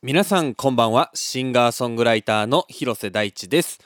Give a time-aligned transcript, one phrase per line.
[0.00, 1.10] 皆さんこんばんは。
[1.14, 3.80] シンガーソングライターの広瀬大地です。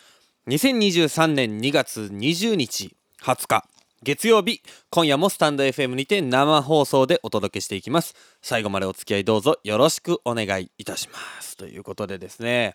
[0.47, 3.65] 2023年2月20日20日
[4.03, 8.15] 月曜日今夜もスタンド FM にて生放送でお届けしていきます。
[8.43, 11.57] 最後までお付き合いどうぞよろしくお願いいたします。
[11.57, 12.75] ということでですね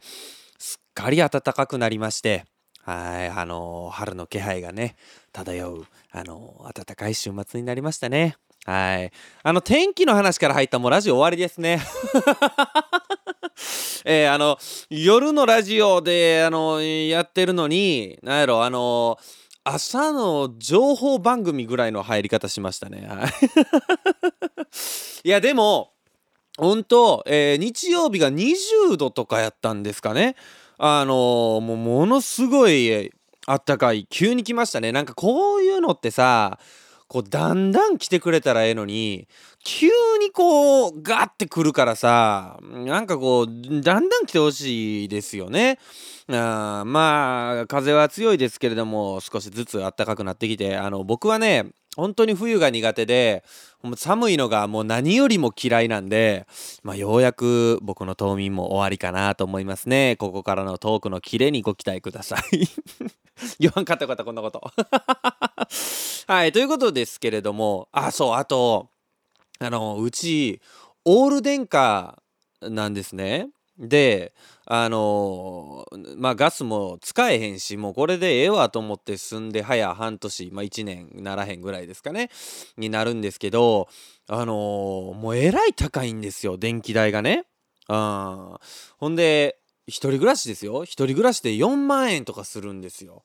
[0.57, 2.43] すっかり暖かくなりまして
[2.81, 4.95] はいあのー、春の気配がね
[5.31, 8.35] 漂うあのー、暖かい週末になりましたね。
[8.65, 9.11] はい。
[9.43, 11.79] あの、天気の話から入ったもうラジオ終わりですね。
[14.05, 14.57] えー、あの、
[14.89, 19.17] 夜のラジオで、あの、やってるのに、なんやろ、あの、
[19.63, 23.09] 朝の情報番組ぐらいの入り方しましたね。
[25.23, 25.29] い。
[25.29, 25.91] や、でも、
[26.57, 30.35] 本当、えー、日曜日が20度とかやったんですかね。
[30.77, 33.11] あの、もうものすごい
[33.45, 34.07] あったかい。
[34.09, 34.91] 急に来ましたね。
[34.91, 36.59] なんかこういうのってさ、
[37.07, 39.27] こうだんだん来てくれたらええのに
[39.63, 39.87] 急
[40.19, 43.47] にこうガッてくるからさなんかこう
[43.81, 45.79] だんだん来てほしいですよね。
[46.29, 53.43] あまあ風は強いですけれども少しずつ暖かくなってきてあの僕はね本当に冬が苦手で
[53.95, 56.45] 寒いのがもう何よりも嫌いなんで、
[56.83, 62.67] まあ、ようやく僕の冬眠も終わりかなと思いますねここからのトークのキレにご期待ください
[63.59, 64.61] 言わんかったよかったこんなこと。
[66.27, 67.87] はいということですけれども。
[67.91, 68.89] あそうあと
[69.59, 70.61] あのうち
[71.05, 72.21] オール電化
[72.61, 73.49] なんですね。
[73.79, 74.33] で
[74.65, 75.85] あの、
[76.17, 82.29] まあガスも使えへんしもうこれでええわと思って住んで早半年、まあ、1年ならへんぐらいですかね
[82.75, 83.87] になるんですけど
[84.27, 87.45] あの、もうえらい高いんですよ電気代がね。
[87.87, 88.59] あ
[88.97, 93.23] ほんで一人暮らしですよ一人暮らしで4万円とかするんですよ。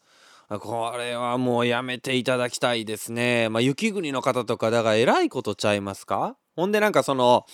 [0.49, 3.49] これはもうやめていただきたいですね。
[3.49, 6.37] まあ雪国の方とかだからえらいことちゃいますか？
[6.57, 7.47] ほんでなんかその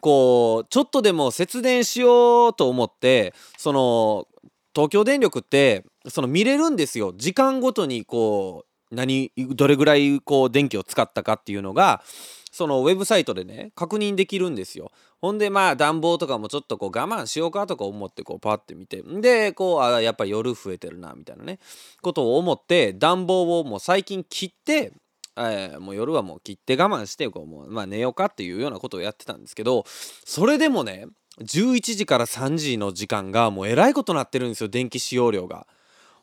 [0.00, 4.26] こうちょっとでも節電しようと思ってその
[4.74, 12.02] 東京電力ってその見れるんですよ時間ごとにこう何どれぐらいこう電気を使ったかっていうのが
[12.52, 14.92] そのウェブサイトでね確認できるんですよ。
[15.20, 19.02] ほんでまあ暖房とかもちょっとこう我慢しようかとか思ってこうパッて見て。
[19.02, 21.58] でこうあやっぱり夜増えてるなみたいなね。
[22.02, 24.92] ことを思って暖房をもう最近切って
[25.34, 31.06] えー、もう夜はもう切って我慢してこうもう、まあ、寝ようかっていうようなことをやってたんですけどそれでもね
[31.40, 35.66] 11時から3時の時間がもうえらいことなってるんですよ電気使用量が。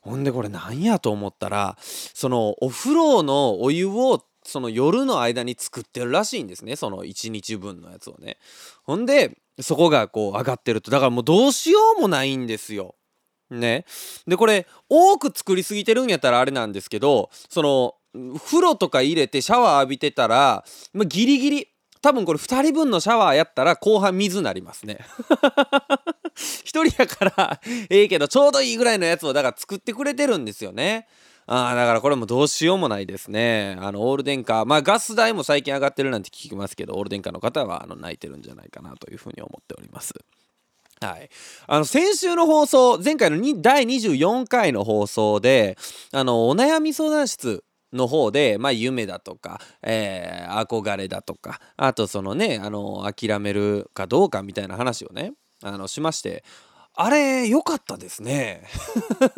[0.01, 8.37] ほんでこれなんやと思ったらそのお風呂のお湯をその夜の間に作ってるらしいんですねその1日分のやつをね。
[8.83, 12.95] ほんでそこがこう上がってるとだからもうどうしようもないんですよ。
[13.49, 13.85] ね。
[14.27, 17.95] でこれ多く作りすぎてるんやったらあれなんですけどその
[18.37, 21.67] 風呂とか入れてシャワー浴びてたら、まあ、ギリギリ
[22.01, 24.99] 多分これ2人分のシャワーやったら後半水なりますね
[26.65, 31.07] 1人やからええけどちょうどいいぐらいのやつをだから作ってくれてるんですよね
[31.51, 33.75] あだからこれもどうしようもないですね。
[33.79, 40.13] あのオール電化まあガス代も最近上がってるなんて聞きますけどオール電化の方はあの泣いてるんじゃないかなというふうに思っております。
[41.01, 41.29] はい、
[41.65, 45.77] あの先週の放送前回の第24回の放送で
[46.11, 55.33] あのお悩み相談室の方で、まあ、夢だとか、えー、憧れだとかあとそのねあの諦めるかどうかみたいな話をね
[55.63, 56.43] あのしまして
[57.01, 58.61] あれ良かったですね。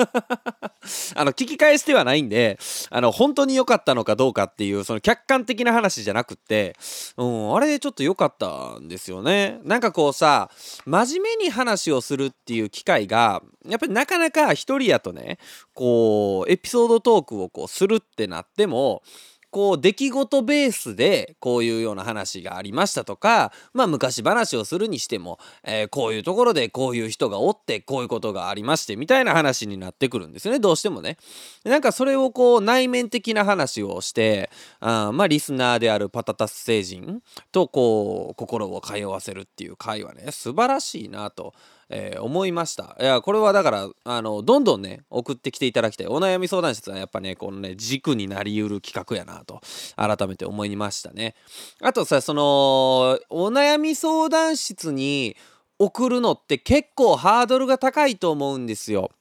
[1.14, 2.58] あの聞き返してはないんで
[2.90, 6.76] あの本当に良かったのかどうかっていうその客観的な話じゃなくって、
[7.18, 9.60] うん、あれちょっと良かったんですよね。
[9.64, 10.50] なんかこうさ
[10.88, 15.38] 真面目に話をするっていう機会がやっぱりなかなか一人やとね
[15.76, 19.04] こうエピソードトークをこうするってなっても
[19.52, 31.18] こう出来事ベースでこういうような話がありましたとかまあ昔話をするにしても、えー、こういうところでこういう人がおってこういうことがありましてみたいな話になってくるんですよねどうしてもね。
[31.66, 41.54] なんかそれをこう内面的な話をしてあまあリスナーであるパタタス星人とこう心を通わせるっていう会話ね素晴らしいなと。
[41.94, 42.96] えー、思いました。
[43.00, 46.08] いやこれはだからあのどんどんね送ってきていただきたい。
[46.08, 49.60] お悩み相談室はやっぱねこのね軸になりうる企画やなと
[49.98, 51.36] 改めて思いましたね。
[51.82, 55.36] あとさそのお悩み相談室に
[55.80, 59.12] 送るのって結構ハードルが高いと思うんですよ。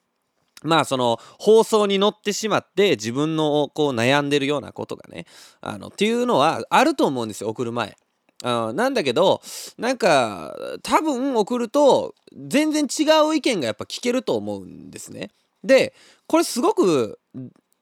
[0.62, 5.26] まあその放送に乗ってしまって自分のこう悩んでるようなことがね
[5.60, 7.96] あのっていうのはあると思うんですよ送る前。
[8.42, 9.42] あなんだけど
[9.78, 15.30] なんか多分送ると全然違う意見がやっぱ聞けると思うんですね。
[15.62, 15.94] で
[16.26, 17.18] これすごく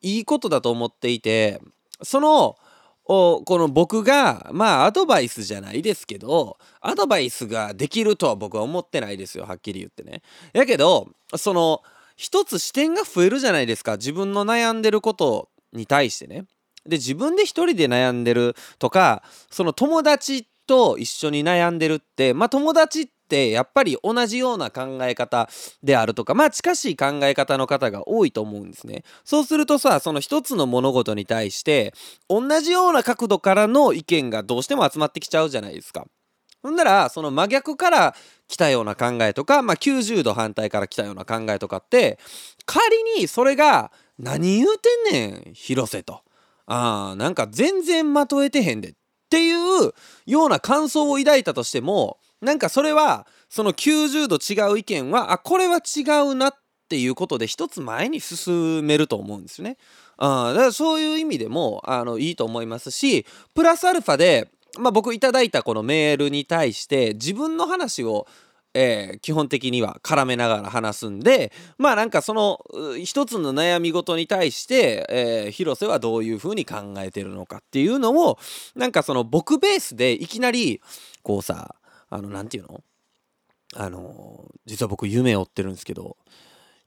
[0.02, 1.60] いいことだと思っていて
[2.02, 2.56] その
[3.04, 10.22] をこの僕がまあアドバイスじゃないですけどアドバイスができるとは僕は思ってないですよはっきり言ってね。
[10.52, 11.82] やけどその
[12.16, 16.46] 一つ視点が増えるじゃないですか自分の悩んでることに対してね。
[16.88, 25.48] で自分で一人で悩んでるとかその友達と一緒に悩んでるってまあ友達ってやっぱり同じような考え方
[25.82, 29.04] であるとかまあ近しい考え方の方が多いと思うんですね。
[29.24, 31.92] そうするとさその一つの物事に対して
[32.28, 36.06] 同じような角度からの意見がどうしても集まってきちゃうじゃないですか。
[36.62, 38.14] ほんならその真逆から
[38.48, 42.18] 来たような考えとか、まあ、90度反対から来たような考えとかって
[42.66, 46.22] 仮にそれが何言うてんねん広瀬と。
[46.68, 48.92] あなんか全然まとえてへんでっ
[49.30, 49.92] ていう
[50.26, 56.54] ような感想を抱いたとしてもなんかそれはその90度違う意見はあこれは違うなっ
[56.88, 59.76] ていうことで一つ前に進めると思うんですよね。
[60.18, 63.24] あだからそういう意味でもあのいいと思いますし
[63.54, 68.26] プラスアルファで、まあ、僕いただいたこのメールに対して自分の話を
[68.80, 72.64] えー、基本的には絡めながら話すんでまあなんかその
[73.02, 78.38] 一つの悩み事に対して、えー、広瀬はどういうふうに考えてるのかっていうのを
[78.76, 80.80] なんかその僕ベースでいきなり
[81.22, 81.74] こうさ
[82.08, 82.84] あの何て言うの？
[83.74, 86.16] あの実は僕夢を追ってるんですけど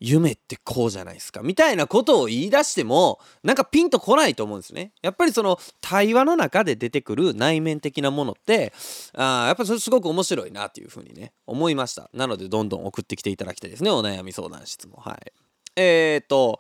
[0.04, 4.94] 夢ってこうじゃないですかみたいなことを言い出してもなんかピンとこないと思うんですね。
[5.04, 8.74] やっぱりその対話の中で出てくる内面的なものって
[9.14, 12.10] あやっぱそれすごく面白いなっていうふうにね思いました。
[12.14, 14.98] なのでどんどん送ってきていただきたいですねお悩み相談室も。
[14.98, 15.32] はい。
[15.76, 16.60] えっ、ー、と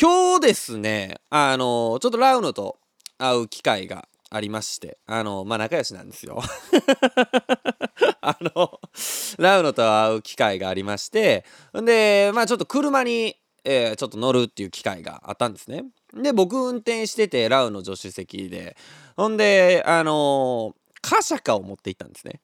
[0.00, 2.78] 今日ですねあのちょっとラウノと
[3.18, 6.40] 会う機会がありましてあのまあ仲良しなんですよ
[8.20, 8.77] あの
[9.38, 11.44] ラウノと会う機会がありまして
[11.74, 15.84] でまあちょっと車に、えー、ちょっと乗るっていう機会があったんですね。
[16.14, 18.76] で僕運転しててラウの助手席で。
[19.16, 22.40] ほんであのカシャカを持って行ったんですね。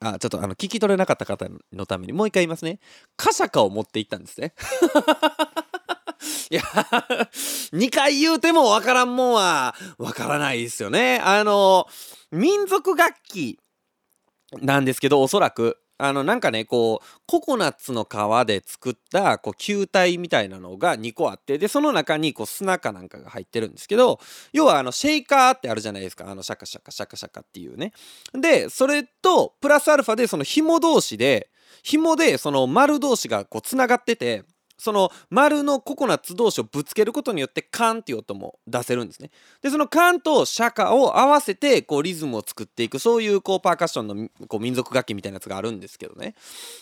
[0.00, 2.80] あちょっとあの聞き取れなかった方のためにもう一回言いますね。
[3.16, 4.52] カシャカを持って行ったんですね。
[6.50, 11.20] いや、2回言うてもわからんもんはわからないですよね。
[11.22, 11.86] あの、
[12.32, 13.60] 民族楽器
[14.56, 15.78] なんですけど、おそらく。
[16.00, 24.20] あの、なんかね、こう、ココナッツの皮で作った、こう、球体みたいなのが2個あって、で、その中に、こう、砂かなんかが入ってるんですけど、
[24.52, 26.30] 要は、あの、シェイカーってあるじゃないですか。
[26.30, 27.92] あの、シャカシャカシャカシャカっていうね。
[28.32, 31.50] で、それと、プラスアルファで、その紐同士で、
[31.82, 34.44] 紐で、その丸同士が、こう、つながってて、
[34.78, 39.30] その丸のココナッツ同士をぶつけることによってカンっていう音も出せるんですね。
[39.60, 46.34] でそのカンとシャカを合わせてこうリズムを作っていくそういうこうパーカッションのこう民族楽器みたいなやつがあるんですけどね。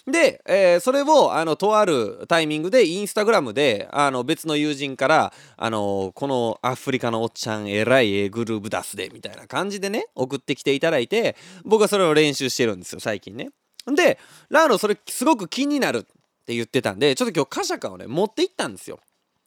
[0.07, 13.49] で、えー、それをあのとあるタイミングでインスタグラムであの別の友人からあのこのアフリカのおっちゃんえらいえグルーブ出すでみたいな感じでね送ってきていただいて僕はそれを練習してるんですよ最近ね。
[13.95, 14.19] で
[14.51, 16.07] ラーノそれすごく気になる
[16.47, 19.01] って言ってたんでちょっと今日カシャカをね持って行ったんですよ。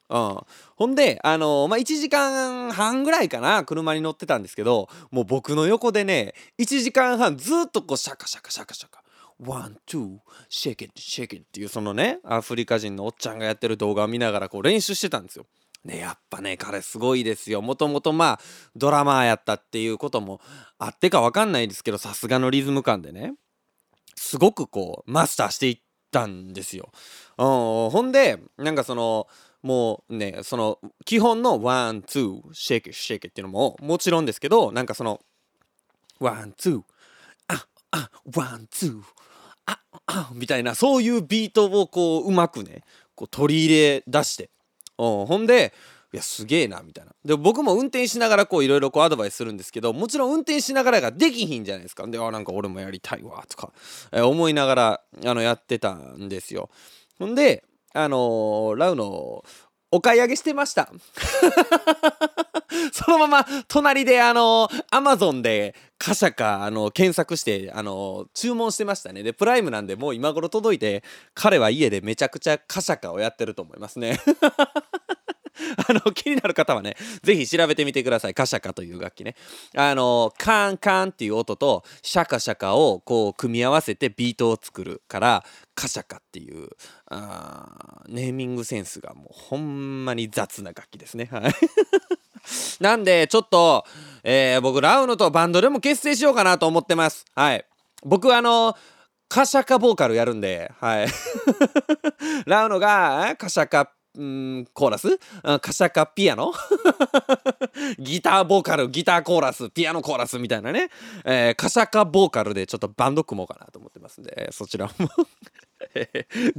[0.10, 0.40] うん、
[0.75, 9.04] ほんであのー、まあ1時間半ぐらいかな車に乗ってたんですけどもう僕の横でね1時間半ずっとこうシャカシャカシャカシャカ
[9.39, 15.46] one, two, shake it shake it っていうそのねアフリカ人のおっちゃんがやってる動画を見ながらこう練習してたんですよ。
[15.86, 18.40] ねやっぱね彼すごいですよもともとまあ
[18.75, 20.42] ドラマーやったっていうことも
[20.78, 23.36] あってか分かんないですけどさすがのリズム感でね
[24.16, 26.91] すごくこうマスターしていってたんですよ。
[27.38, 29.27] ほんでなんかその
[29.62, 35.19] もうねその基本の one two shake shake っていうのももちろんですけどなんかその
[36.19, 36.81] one two
[37.48, 39.01] ああ one two
[39.65, 42.84] ああみたいなそういうビートをこううまくね
[43.15, 44.50] こう取り入れ出して、
[44.98, 45.74] ほんで
[46.12, 47.12] いやすげえなみたいな。
[47.24, 52.08] で僕も運転しながらこういろいろこうアドバイスするんですけどもちろん運転しながらができひんじゃないですか。
[52.08, 53.72] であなんか俺もやりたいわとか、
[54.12, 56.70] えー、思いながらあのやってたんですよ。
[57.20, 57.63] ほんで
[57.94, 59.44] あのー、ラウの
[59.92, 60.92] お買い上げしてました。
[62.94, 69.24] そのまま隣であのアマゾンでカシャカあの検索してあの注文してましたね。
[69.24, 74.20] でプライムなんでもう今頃届いて彼は家でめちゃくちゃカシャカをやってると思いますね。
[75.89, 78.34] あの、気になる方はね、ぜひ調べてみてください。
[78.34, 79.36] カシャカという楽器ね。
[79.75, 86.70] あの、カンカンっていう音と、シャカシャカをこう、組み合わせてビートを作るから、カシャカっていう、
[87.08, 91.29] あーネーミングセンスがもうほんまに雑な楽器ですね。
[91.32, 91.53] はい。
[92.79, 93.86] なんで、ちょっと、
[94.24, 97.25] えー、僕、ラウノとバンドでも結成しようかなと思ってます。
[97.36, 97.65] はい。
[98.03, 98.75] 僕、あの、
[99.27, 101.08] カシャカボーカルやるんで、はい。
[102.46, 105.19] ラウノがカシャカんコーラス？
[105.61, 106.53] カシャカピアノ？
[107.99, 110.89] ギターボーカルギターコーラスピアノコーラスみたいなね、
[111.23, 114.91] えー、カシャカボーカルでちょっとバンド組もうかなと思ってますんでそちらも。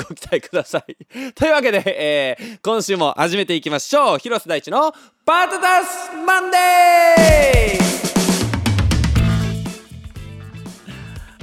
[0.08, 0.96] ご期待ください。
[1.34, 4.18] というわけで、えー、今週も始めていきましょう。
[4.18, 4.92] 広瀬大地の
[5.26, 6.56] パートダスマンデ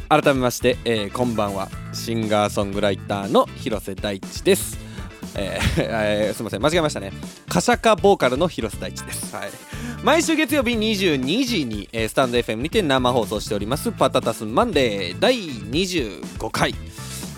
[0.09, 0.21] ー！
[0.23, 1.69] 改めまして、えー、こんばんは。
[1.93, 4.86] シンガーソングライターの広瀬大地です。
[5.35, 6.61] えー、 すみません。
[6.61, 7.11] 間違えましたね。
[7.49, 9.49] カシャカボーカルの広瀬大地です、はい、
[10.03, 16.73] 毎週月曜日22時に、えー、スタンド FM にて生放送しておりますパタタスマンデー第25回。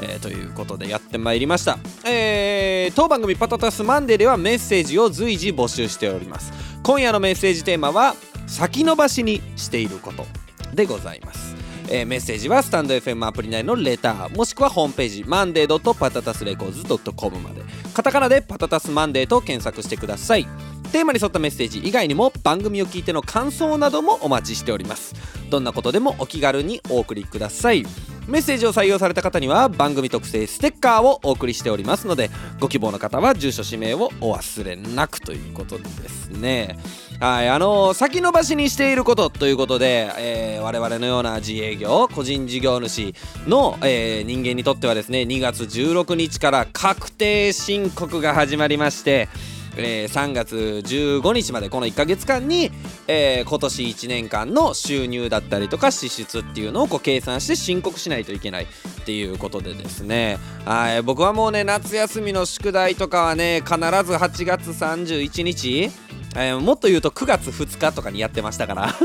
[0.01, 6.53] えー、ということでやってまいりました、えー、当番組パタタスマンデーではメッセージを随時募集しております。
[6.83, 8.15] 今夜のメッセージテーマは
[8.47, 10.25] 先延ばしにしていること
[10.73, 11.58] でございます。
[11.91, 17.61] えー、メッセージはスタンド FM アプリ内のレターもしくはホームページマンデーパタタスレコーズ .com まで。
[17.93, 20.47] カタカナでパタタスマンデーと検索してください。
[20.89, 25.15] テーマに沿ったメッセージ以外にも番組を聞いての感想などもお待ちしております
[25.49, 27.85] どんなことでもお気軽にお送りください。
[28.29, 32.29] メッセージを採用された方には番組特製ステッカーをお送りしておりますので
[32.59, 36.77] ご希望の方は住所氏名をお忘れなくということですね。
[37.19, 43.15] はいあのー、先延ばしにしていることということで、えー、我々のような自営業個人事業主
[43.47, 49.27] の、えー、人間にとってはですね2月16日から確定申告が始まりまして
[49.75, 52.71] えー、3月15日までこの1ヶ月間に、
[53.07, 58.67] えー、今年1年間の収入だったりとか支出っていうのをこう計算して申告しないといけないっ
[59.05, 60.37] ていうことでですね。
[60.65, 63.81] はい僕はもうね夏休みの宿題とかはね必ず
[64.13, 65.91] 8月31日
[66.35, 68.89] えー、もっと言うと9月2日とかにやってましたから。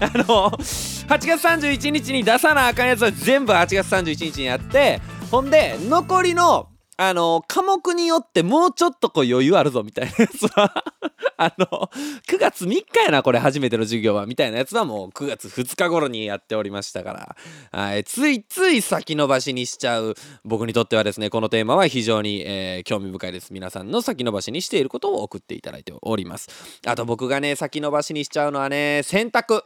[0.00, 10.84] あの8月31日に出さなあかんやつは全部8月31日にやってほんで残りのあの、科目によってもうちょっとこう余裕あるぞみたいなやつは
[11.36, 11.90] あの、
[12.26, 17.36] 9月3日やな、これ初めての授業は、みたいなやつはもう9月2日頃にやっておりましたから、
[17.78, 23.52] はい、ついつい先延ばしにしちゃう僕にとってはですね、このテーマは非常に、えー、興味深いです。
[23.52, 26.48] 皆さんの先延ばしにしていることを送っていただいております。
[26.86, 29.62] あと僕がね、先延ばしにしちゃうのはね、洗濯。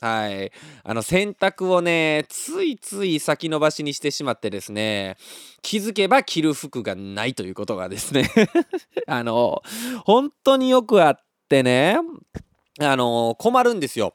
[0.00, 0.52] はい。
[0.84, 5.16] あの、洗濯をね、ついつい先延ばしにしてしまってですね、
[5.62, 8.30] 気づけば着る服がないということがですね
[9.06, 9.62] あの、
[10.04, 11.96] 本当によくあってね、
[12.78, 14.14] あの、困るんですよ。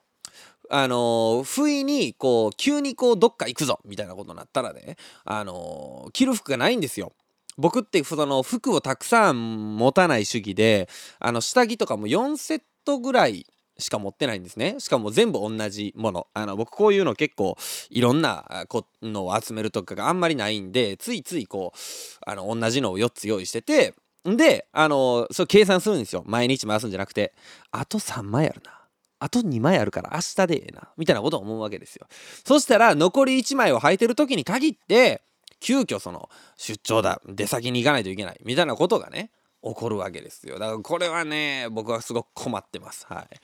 [0.73, 4.95] あの不意にこう急にこうどっか行くぞみたいなことになったらね
[5.25, 7.11] あの着る服がないんですよ。
[7.57, 10.87] 僕ってその服をたくさん持たない主義で
[11.19, 13.45] あの下着とかも4セットぐらい
[13.81, 14.75] しか持ってないんですね。
[14.79, 16.27] しかも全部同じもの。
[16.33, 17.57] あの僕こういうの結構
[17.89, 18.65] いろんな
[19.01, 21.77] のを集めるとかがあんまりないんでついついこう
[22.25, 23.93] あの同じのを4つ用意してて
[24.29, 26.23] んであのそう計算するんですよ。
[26.25, 27.33] 毎日回すんじゃなくて
[27.71, 28.71] あと3枚あるな。
[29.19, 30.89] あと2枚あるから明日でええな。
[30.97, 32.07] みたいなことを思うわけですよ。
[32.45, 35.21] そしたら残り1枚を履いてる時に限って
[35.59, 37.21] 急遽その出張だ。
[37.27, 38.39] 出先に行かないといけない。
[38.43, 39.29] みたいなことがね
[39.63, 43.37] 起こるわけですよだからこれはね僕はすごく困ってますはい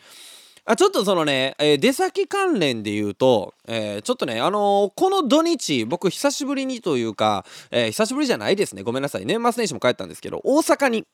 [0.70, 8.84] あちょっとそのね、えー、出先関連で言うと、えー、ちょっとね、あのー、この土日、僕久しぶりにというか、え、久しぶりじゃないですね。
[8.84, 9.26] ごめんなさい。
[9.26, 11.06] 年末年始も帰ったんですけど、大阪に、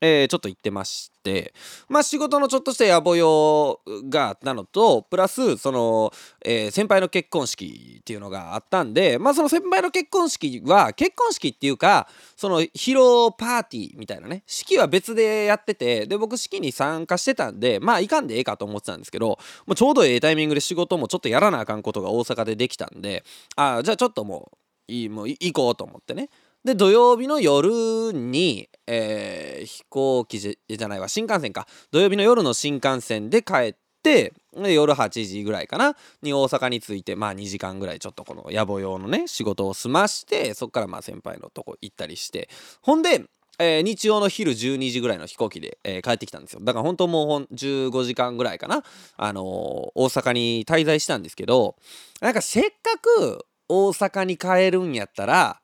[0.00, 1.52] えー、ちょっと行ってまして、
[1.88, 6.12] まあ仕事のちょっとした野暮用があったのと、プラス、その、
[6.44, 23.24] えー、先輩の結婚式っていうのがあったんで、まあその先輩の結婚式は、結婚式っていうか、その披露パーティーみたいなね、式は別でやってて、で、僕式に参加してたんで、まあいかんでええかと思ってたんですけど、もうちょうどええタイミングで仕事もちょっとやらなあかんことが大阪でできたんで、
[23.56, 26.30] ああ、じゃあちょっともう、いい、もう行こうと思ってね。
[26.64, 31.66] で土曜日の夜に、えー、飛行機じゃないわ新幹線か。
[31.90, 42.48] 土曜日の夜の新幹線で帰って夜8時ぐらいかなに大阪に着いてまあ2時間ぐらいちょっとこの野暮用のね仕事を済ましてそっからまあ先輩のとこ行ったりして。
[42.82, 43.24] ほんで
[43.62, 46.60] えー、日曜の昼12時ぐらいの飛行機で、えー、帰ってきたんですよ。
[46.62, 48.82] だから本当もう15時間ぐらいかな、
[49.18, 51.76] あのー、大阪に滞在したんですけど
[52.22, 55.60] なんかせっかく大阪に帰るんやったら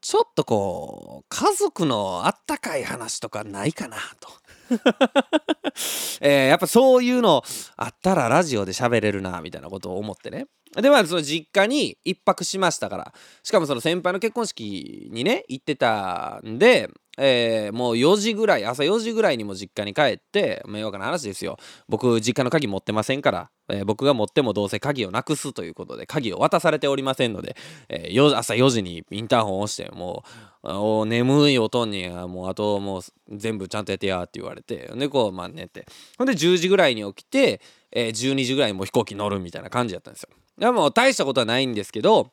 [0.00, 4.28] ちょっとこう家族のあったかい話とかないかなと。
[6.20, 7.42] えー、やっぱそういうの
[7.76, 10.46] あったらラジオで喋れるなみたいなことを思ってね。
[10.74, 13.14] でまあその実家に一泊しましたから。
[13.42, 16.88] しかもその先輩の結婚式にね行ってたんで
[17.22, 21.58] えー、もう4時ぐらい朝4時ぐらいにも実家に帰って迷惑な話ですよ。
[21.86, 27.56] 僕実家の鍵持ってませんから、えー、僕が持ってもどうせ鍵をなくすということで鍵を渡されておりませんので、
[27.90, 30.24] えー、朝4時にインターホンを押しても
[30.62, 35.86] う眠いおとんにもうあともう全部ちゃんとやってやって言われてでこうまあ寝て。
[36.16, 37.60] ほんで10時ぐらいに起きて、
[37.92, 40.30] えー、12時ぐらいにもう飛行機乗るみたいな感じやったんですよ。
[40.56, 42.32] でも大したことはないんですけど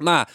[0.00, 0.28] まあ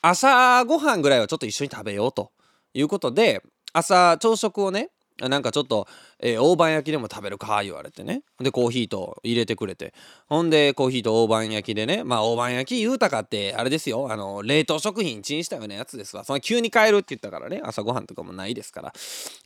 [0.00, 2.32] 朝ごはんぐらいはちょっと一緒に食べようと。
[2.78, 3.42] いうことで
[3.72, 5.88] 朝朝食をねなんかちょっと、
[6.20, 8.22] えー、大判焼きでも食べるか言われてね。
[8.38, 9.92] でコーヒーと入れてくれて。
[10.28, 14.12] ほんでコーヒーと大判焼きでねまあ大判焼き言うたかってあれですよ。
[14.12, 16.22] あの冷凍食品チンしたようなやつですわ。
[16.22, 17.60] その急に帰るって言ったからね。
[17.64, 18.92] 朝ごはんとかもないですから。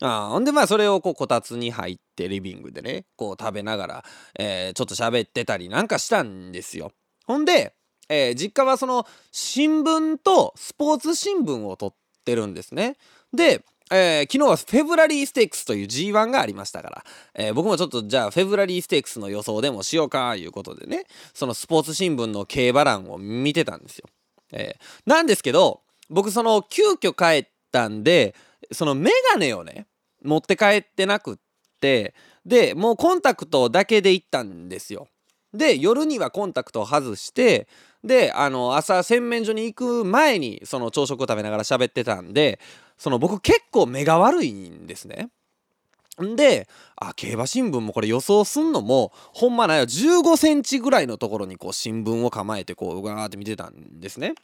[0.01, 4.05] あほんでまあそれをこうこたつに入ってリビングでねこう食べながら、
[4.37, 6.91] えー、ちょっと喋ってたりなんかしたんですよ。
[7.25, 7.73] ほんで、
[8.09, 11.93] えー、実家はその新聞とスポーツ新聞を撮っ
[12.25, 12.95] てるんですね。
[13.33, 17.03] でえー、昨日はフェブラリーステークスという G1 がありましたから、
[17.35, 21.05] えー、僕もちょっとじゃあフェブラリーステークスの予想でもしようかいうことでね。
[21.33, 24.09] そのスポーツ新聞の競馬欄を見てたんですよ、
[24.51, 28.35] えー、なんですけど僕その急遽帰ったんで
[28.71, 29.85] そのメガネをね
[30.23, 31.35] 持って帰ってなくっ
[31.79, 35.07] てでもうコンタクトだけで行ったんですよ。
[35.53, 37.67] で夜にはコンタクトを外して
[38.03, 42.59] であの朝洗面所に行く前にその朝食を食べながら喋ってたんで
[42.97, 45.29] その僕結構目が悪いんですね。
[46.21, 54.35] んであ競馬新聞もこれ予想すんのもほんまないよ15センチぐらいのところにこう新聞を構えてこうガーって見てたんですね。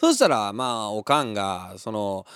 [0.00, 2.26] そしたらまあおかんがその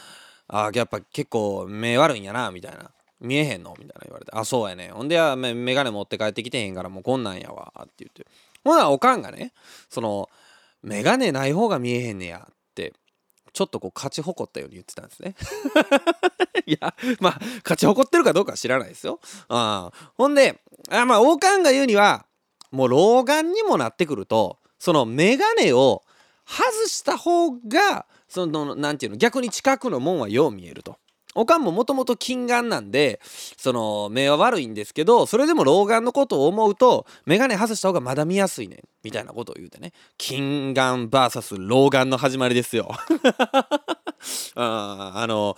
[0.46, 2.90] あやっぱ結構目悪いんやなみたいな。
[3.20, 3.74] 見えへんの？
[3.76, 4.30] みたいな言われて。
[4.32, 4.92] あそうやね。
[4.92, 8.28] ほんでメガネ持って帰ってきてへんからもうこんなんやわって言って。
[8.62, 9.52] ほなおかんがね
[9.90, 10.30] その
[10.82, 12.57] メガネない方が見えへんねやって
[13.52, 15.34] ちょっとこう勝ち誇ったように言ってたんですね
[16.66, 19.20] いやまあ勝ち誇ってるかどうかは知らないですよ。
[19.48, 22.26] あほんであまあ王冠が言うには
[22.70, 26.02] もう老眼にもなってくるとその眼鏡を
[26.46, 30.98] 外した方がその何て言うの逆に近くの門はよう見えると。
[31.34, 33.20] おかんももともと近眼なんで
[33.56, 39.92] その目は悪いんですけどそれでも老眼のことを思うと眼鏡外した方がまだ見やすいねんみたいなことを言うてね。
[40.16, 42.90] 近眼 VS 老眼の始まりですよ。
[44.56, 45.56] ああの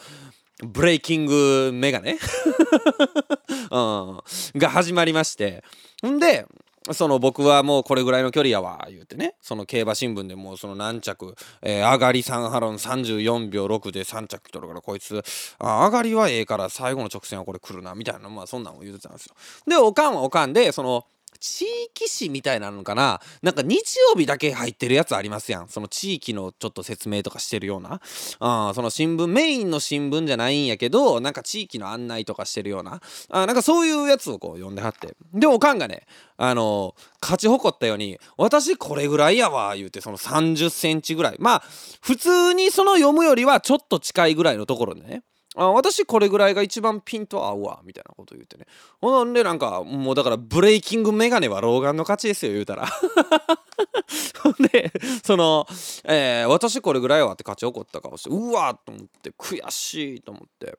[0.62, 2.18] ブレイキングメガネ？
[3.70, 4.20] うん、
[4.56, 5.64] が始まりまして。
[6.06, 6.46] んで
[6.93, 9.35] その僕はもうこれぐらいの距離やわ言うてね。
[9.43, 15.23] その競馬新聞でもうその何着、え、上がり3ハロン34秒6で3着取るからこいつ
[15.59, 19.35] あ上がりはええから最後の直線はこれ来るなみたいなまあそんなんを言うてたんですよ。
[19.66, 21.05] でおかんはおかんでその
[21.40, 23.20] 地域紙みたいなのかな？
[23.42, 25.68] なんか日曜日だけ入ってるやつありますやん。
[25.68, 28.00] その地域のちょっと説明とかしてるような。
[28.38, 33.00] あその新聞メインの新聞じゃないんやけどなんか地域の案内とかしてるような。
[33.31, 35.16] あなんかそういうやつをこう読んではって。
[35.33, 41.37] でおかんがねあの勝ち誇ったように私これぐらいやわ言うてその30センチぐらい。
[41.38, 41.62] まあ
[42.03, 45.22] 普通にその読むよりはちょっと近いぐらいのところでね。
[45.61, 48.64] あ私これぐらいが一番ピンと合うわみたいなこと言ってね。
[48.99, 52.87] ほんでなんかもうだからブレイキングメガネは老眼の勝ちですよ言うたら。
[54.42, 54.90] ほんで
[55.23, 55.66] その、
[56.05, 60.79] えー、私これぐらいはって勝ち怒った顔してうわと思って悔しいと思って。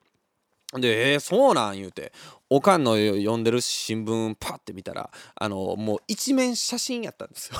[0.74, 2.13] でえー、そうなん言うて
[2.50, 7.60] おかんの読んでる新聞パッて見たらあのもう一面写真やったんですよ。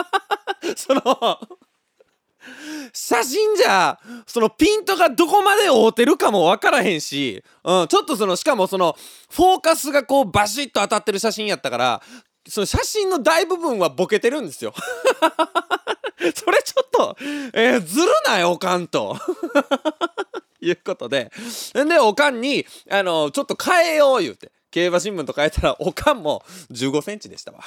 [0.76, 1.02] その
[2.92, 8.96] 写真じゃそのピントがどこまで合うてるかも分からへんし、うん、ちょっとそのしかもその
[9.30, 12.02] フォーカスがこうバシッと当たってる写真やったから
[12.48, 14.72] その写真の大部分はボケてるんですよ。
[16.34, 17.16] それちょっと、
[17.52, 19.16] えー、ずるないおかんと。
[20.60, 21.30] いうことで。
[21.74, 24.50] でおかんにあのちょっと変えよう言うて。
[24.70, 27.60] 競馬新聞と変えたらおかんも1 5センチでしたわ。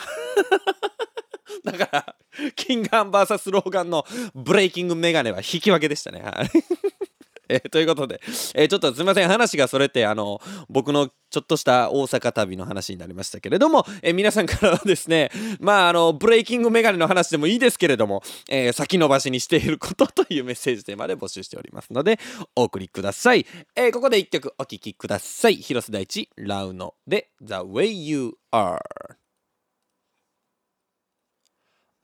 [1.63, 2.15] だから、
[2.55, 6.21] キンガン VS ローガンのブレイキングメガネは引き分けでしたね。
[6.21, 6.49] はい。
[7.51, 8.21] えー、ということで、
[8.53, 22.19] えー、ちょっとすみません話がそれてあの僕のちょっとした大阪旅の話になりましたけれども、えー、皆さんからはですねまああのブレイキングメガネの話でもいいですけれども、え先延ばしにしていることというメッセージテーマで募集しておりますので
[22.55, 28.77] お送りください、えここで1曲お聴きください広瀬大地ラウノで The Way You Are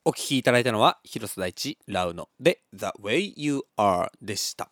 [0.07, 4.69] お聴きいただいたのは広瀬大地ラウノで The Way You Are でした。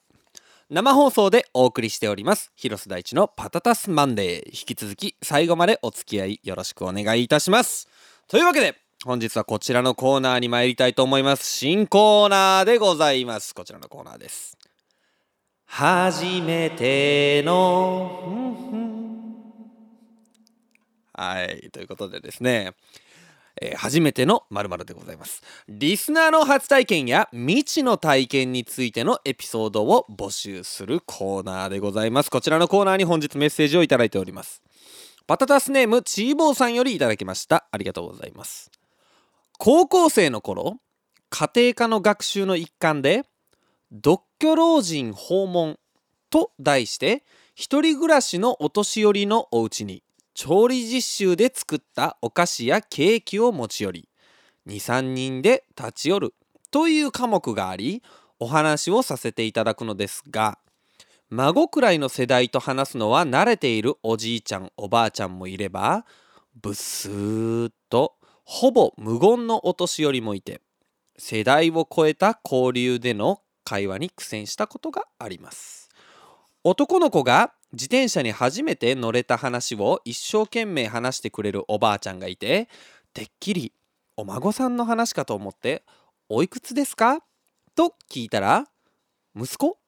[0.70, 4.46] 生放送でお送りしております広瀬大地のパタタスマンデー。
[4.50, 7.88] 引き続き最後までお付き合いよろしくお願いいたします。
[8.28, 11.50] というわけで本日はこちらのコーナーに参りたいと思います。
[11.50, 13.56] 新コーナーでございます。
[13.56, 14.56] こちらのコーナーです。
[15.66, 18.54] 初めての
[21.12, 22.74] はいということでですね。
[23.62, 25.42] えー、初めての〇〇でございます。
[25.70, 32.32] リスナーの初体験や未知の体験についてのエピソードを募集するコーナーでございます。
[32.32, 34.62] こちらのコーナーに本日メッセージをいただいております。
[35.26, 37.68] パタタスネームチーボーさんよりいただきました。
[37.72, 38.72] ありがとうございます。
[39.58, 40.78] 高校生の頃
[41.30, 43.24] 家庭科の学習の一環で
[43.92, 45.80] 独居老人訪問
[46.30, 47.24] と題して
[47.56, 50.04] 一人暮らしのお年寄りのお家に
[50.34, 54.10] 調理実習で作ったお菓子やケーキを持ち寄り
[54.68, 56.34] 23人で立ち寄る
[56.72, 58.02] という科目があり
[58.40, 60.58] お話をさせていただくのですが
[61.30, 66.06] 孫くらいの世代と話すのは慣れているおじいちゃんおばあちゃんもいれば
[66.62, 70.62] ブスーっとほぼ無言のお年寄りもいて
[71.18, 75.90] 世代を超えた交流での会話に苦戦したことがあります。
[76.64, 82.70] 男の子が自転車に初めて乗れた話を一生懸命話してくれるおばあちゃんがいて
[83.14, 83.74] てっきり
[84.16, 85.84] お孫さんの話かと思って
[86.30, 87.24] 「おいくつですか?」
[87.76, 88.68] と聞いたら
[89.36, 89.80] 「息子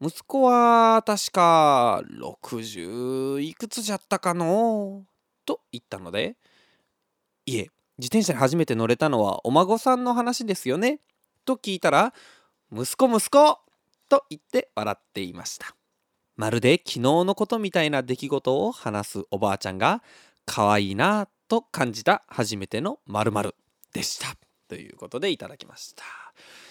[0.00, 5.04] 息子は確か60いくつじゃったかの?」
[5.44, 6.36] と言ったので
[7.44, 11.00] 「いえ自転車に初めて乗れたのはお孫さんの話ですよね?」
[11.44, 12.14] と聞いたら
[12.72, 13.58] 「息子息子!」
[14.08, 15.79] と言って笑っていました。
[16.40, 20.02] まるで昨日のことみたいな出来事を話すおばあちゃんが
[20.46, 23.54] 可愛いなと感じた初めての〇〇
[23.92, 24.34] でした。
[24.66, 26.02] ということでいただきました。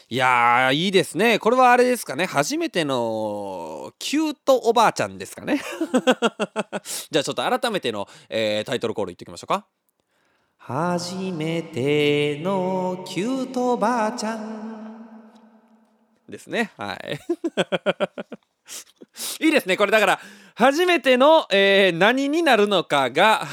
[0.10, 1.38] いやーいいですね。
[1.38, 2.25] これはあれですかね。
[2.25, 5.62] 初めてのキュートおばあちゃんですかね。
[7.12, 9.67] じゃあちょっと改めての、えー、タイトルコールいっておきましょうか。
[10.58, 15.29] 初めてのキュートおばあちゃん。
[16.27, 16.71] ですね。
[16.75, 17.19] はい。
[19.39, 20.19] いいですねこれだから
[20.55, 23.47] 初めての、えー、何になるのかが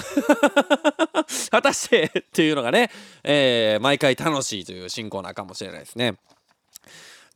[1.51, 2.91] 果たしてっていうのがね、
[3.23, 6.17] えー、毎回楽しいという新コーナーかもしれないですね。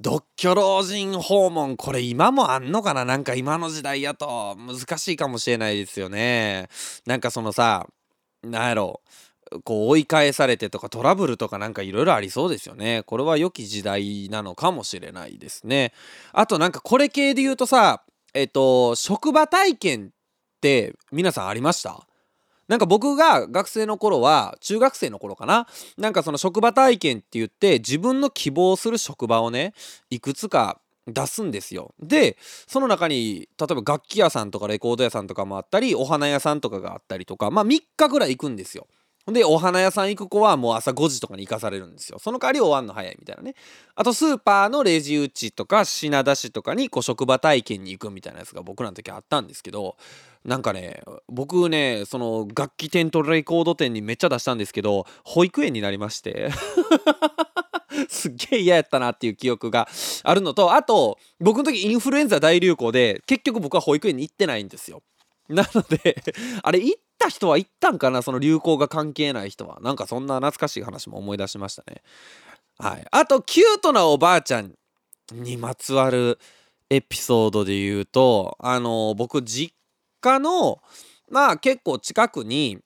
[0.01, 3.05] 独居老人訪問これ今もあんのかな？
[3.05, 6.69] なんか今の時代やと難しいかもしれないですよね。
[7.07, 7.87] なんかそのさ
[8.43, 9.03] なんやろ
[9.65, 13.03] こう追い返されてとかトラブルとかなんかいろいろありそうですよね。
[13.05, 15.93] これは良き時代なのかもしれないですね。
[16.33, 18.03] あとなんかこれ系で言うとさ、
[18.35, 20.11] えっと、職場体験っ
[20.61, 22.07] て皆さんありました？
[22.69, 25.67] なんか僕が学生の頃は中学生の頃かな？
[25.99, 29.75] なんかその職場体験って言って自分の希望する職場をね
[30.11, 31.95] いくつか出すんですよ。
[32.01, 32.37] で
[32.69, 38.87] その中に例えば楽器屋さんとかレコード屋さんとかもあったりお花屋さんとかがあったりとかまあ3日ぐらい行くんですよ。
[39.27, 42.19] で、お花屋さん行く子はもう朝5時とかに行かされるんですよ。
[42.19, 43.55] その代わり終わんの早いみたいなね。
[43.95, 49.97] あと、スーパーのレジ打ちとか品出しとかにこう職場体験に行くみたいなやつが僕らの時あったんですけど、
[50.45, 56.51] なんかね、僕ね、その楽器店とレコード店にめっちゃ出したんですけど、保育園になりまして
[58.09, 59.87] すっげえ嫌やったなっていう記憶が
[60.23, 65.03] あるのと、あと、僕の時インフルエンザ大流行で、結局僕は保育園に行ってないんですよ。
[65.51, 66.23] なので
[66.63, 68.23] あれ行った人は行ったんかな？
[68.23, 69.79] その流行が関係ない人は。
[69.81, 72.03] なんかそんな懐かしい話も思い出しましたね。
[72.79, 73.07] はい。
[73.13, 74.75] あとキュートなおばあちゃん
[75.33, 76.41] にまつわる
[76.89, 79.73] エピソードで言うとあの僕実
[80.21, 80.83] 家の
[81.31, 82.79] まあ結構近くに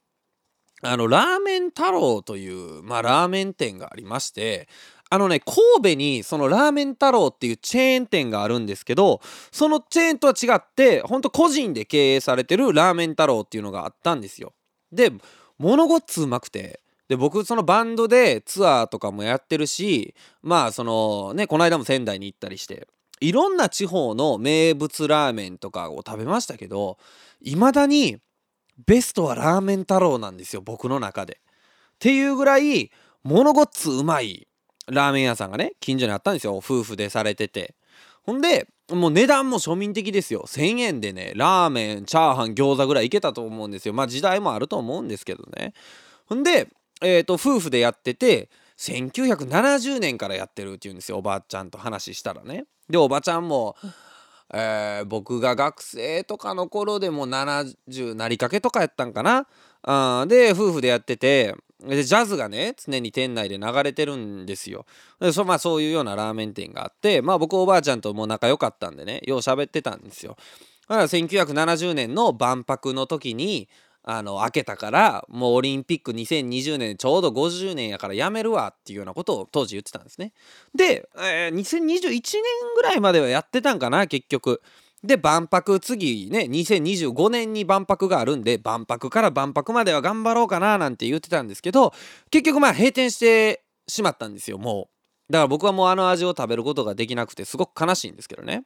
[0.82, 4.68] あのラーメン太郎というまあラーメン店がありまして
[5.14, 9.20] あのね、神戸にそのラーメン太郎っていうチェーン店があるんですけど、
[9.52, 14.52] そのチェーンとは違って、ほんと個人で経営されてるラーメン太郎っていうのがあったんですよ。
[14.90, 15.12] で、
[15.56, 22.88] 物ごっつうまくて、で、僕そのバンドでツアーとかもやってるし、まあそのね、この間も仙台に行ったりして、
[23.20, 26.98] いろんな地方の名物ラーメンとかを食べましたけど、
[27.40, 28.18] 未だに
[28.84, 31.38] ベストはラーメン太郎なんですよ、僕の中で。
[31.44, 32.90] っていうぐらい、
[33.22, 34.48] 物ごっつうまい
[34.88, 36.56] ラーメン屋さんがね近所にあったんですよ。
[36.56, 37.74] 夫婦でされてて。
[38.22, 40.44] ほんでもう値段も庶民的ですよ。
[40.46, 43.94] 1000円でねラーメンチャーハン餃子ぐらいいけたと思うんですよ。
[43.94, 45.74] まあ時代もあると思うんですけどね。
[46.26, 46.68] ほんで
[47.02, 51.18] えっ、ー、と夫婦でやってて1970年からやってるって言うんですよ。
[51.18, 52.64] おばあちゃんと話したらね。
[52.88, 53.76] でおばちゃんも
[54.52, 59.46] えー、僕が学生とかの頃でも70なりかけとかやったんかな。
[59.82, 61.54] あで夫婦でやってて
[61.88, 64.86] でジャズがね常に店内で流れてるんですよ
[65.20, 70.36] でそ,、まあ、そういうようなラーメン店があってまあ僕おばあちゃんとも仲良かったんでねよう喋ってたんですよ
[70.88, 73.68] だから1970年の万博の時に
[74.06, 80.32] あの開けたからもうオリンピック2020年ちょうど50年やからやめるわっていうようなことを当時言ってたんですね。
[80.74, 82.42] で、えー、2021年
[82.76, 84.60] ぐらいまではやってたんかな結局。
[85.04, 91.92] で万博次ね2025年に万博があるんで万博から万博までは頑張ろうかななんて言ってたんですけど
[92.30, 94.88] 結局まあ閉店してしまったんですよも
[95.28, 95.32] う。
[95.32, 98.64] だから僕はもうあの味を食べることができなくてすごく悲しいんですけどね。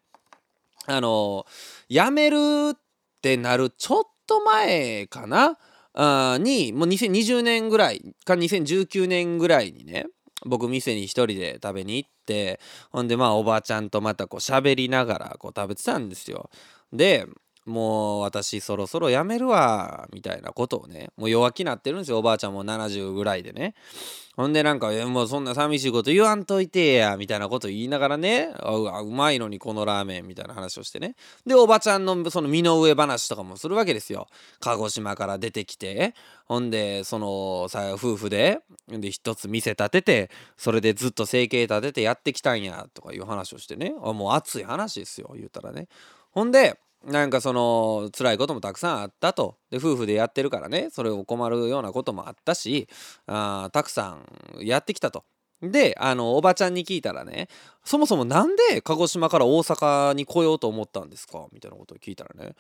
[0.87, 1.45] あの
[1.89, 2.37] やめる
[2.75, 2.79] っ
[3.21, 5.59] てなるちょっと前かな？
[5.95, 10.07] あにもう2020年ぐらいか2019年ぐらいにね
[10.49, 16.51] 僕店に一人で食べに行ってほんでまあおばあちゃんとまたこう喋りながらこう食べてたんですよ。
[16.93, 17.27] で
[17.69, 22.19] もう私そろそろやめるわみたいなことをねもう弱気なってるんですよ。
[22.19, 23.75] おばあちゃんも70ぐらいでね。
[24.37, 31.15] ほんでなんか「もうそんな寂しいこと言わんといてや」みたいなこと言いながらね「ううまいのにこのラーメン」みたいな話をしてね。
[31.45, 34.29] でおばちゃんのその身の上話とかもするわけですよ。
[34.61, 36.15] 鹿児島から出てきて。
[36.47, 38.61] ほんでそのさ夫婦で。
[38.89, 43.93] で一つ店建ててそれでずっと生計立ててやってきたんやとかいう話をしてね。
[44.03, 45.89] あもう熱い話ですよ言うたらね。
[46.31, 49.57] ほんでなんかその辛いこともたくさんあったと。
[49.71, 50.89] で夫婦でやってるからね。
[50.91, 52.89] それを困るようなこともあったし
[53.27, 54.27] あたくさん
[54.61, 55.25] やってきたと。
[55.63, 57.49] であのおばちゃんに聞いたらね
[57.85, 61.47] そもそもなんで鹿児島から大阪に来ようと思ったんですか？
[61.53, 62.55] みたいなことを聞いたらね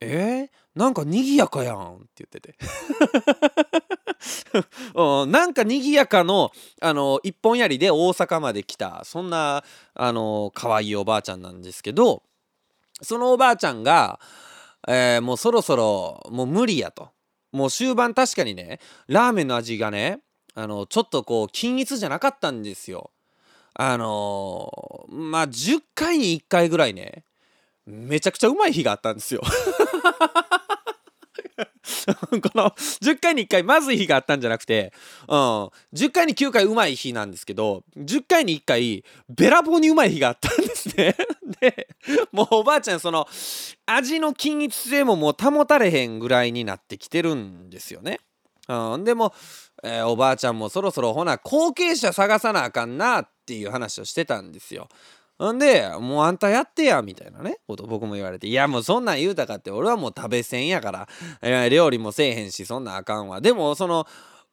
[0.00, 2.54] えー、なんか賑やかやんって言ってて。
[4.94, 12.22] うん、なんか賑やかのあの一本槍で大阪まで来たそんなあの可愛いおばあちゃんなんですけど
[13.02, 14.20] そのおばあちゃんが、
[14.86, 17.10] えー、もうそろそろもう無理やと。
[17.52, 20.20] もう終盤確かにね、ラーメンの味がね、
[20.54, 23.10] あの、ちょっとこう、均一じゃなかったんですよ。
[23.74, 27.24] あのー、まあ、10回に1回ぐらいね、
[27.86, 29.42] めちゃくちゃうまい日があったんですよ。
[32.30, 34.92] この10回に1回まずい日があったんじゃなくて、
[35.28, 35.36] うん、
[35.92, 41.16] 10回に9回うまい日なんですけど10回に1回べらぼうにうまい日があったんですね
[41.60, 41.88] で
[42.32, 43.28] もうおばあちゃんその
[43.86, 48.20] 味の均一性ももう保たれへんぐらいになってきてるんですよね。
[48.66, 49.34] うん、でも、
[49.82, 54.88] えー、おばあちゃんもそろそろほな後継者探さなあかんなっていう話をしてたんですよ。
[55.52, 61.08] んで、もうあんたやってや、みたいなね、こと僕も言われて、いや、もうそんなん言うたかって、俺はもう食べせんやか
[61.42, 63.40] ら、料理もせえへんし、そんなんあかんわ。
[63.40, 64.06] でも、その、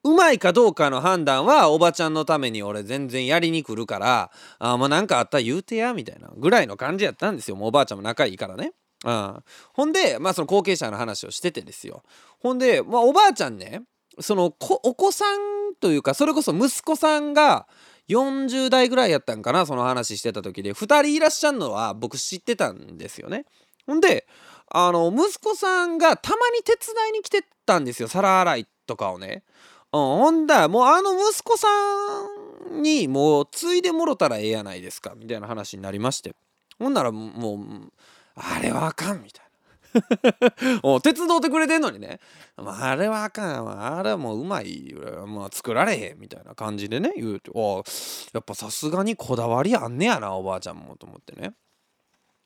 [0.03, 8.73] うまいかどうかの判断はおばちゃんのために俺全然やりに来るからあもうなんかあったら言うてやみたいなぐらいの感じやったんですよもうおばあちゃんも仲いいからね。
[9.03, 12.03] うん、ほんでまあその後継者の話をしててですよ。
[12.39, 13.83] ほんで、まあ、おばあちゃんね
[14.19, 14.51] そのお
[14.95, 17.67] 子さんというかそれこそ息子さんが
[18.09, 23.45] 40代ぐらいやったんかなその話してた時で2人いらっしゃるのは僕知ってたんですよね。
[23.87, 24.27] ほんで
[24.69, 29.43] あの息子さんがたまに手伝いに来てたんですよ皿洗いとかをね。
[29.93, 31.67] うん、ほんだもうあの息子さ
[32.71, 36.33] んにもう継いでもろたらええやないですかみたいな話になりまして
[36.79, 37.91] ほんならもう
[38.35, 39.40] あれはあかんみたいな。
[40.83, 42.19] お手伝ってくれてんのにね、
[42.57, 44.93] まあ、あれはあかんあれはもううまい、
[45.27, 47.51] まあ、作られへんみたいな感じでね言うて。
[47.53, 47.83] お
[48.33, 51.53] やっぱさすがにこだわりあんねやなおばあちゃんもと思ってね。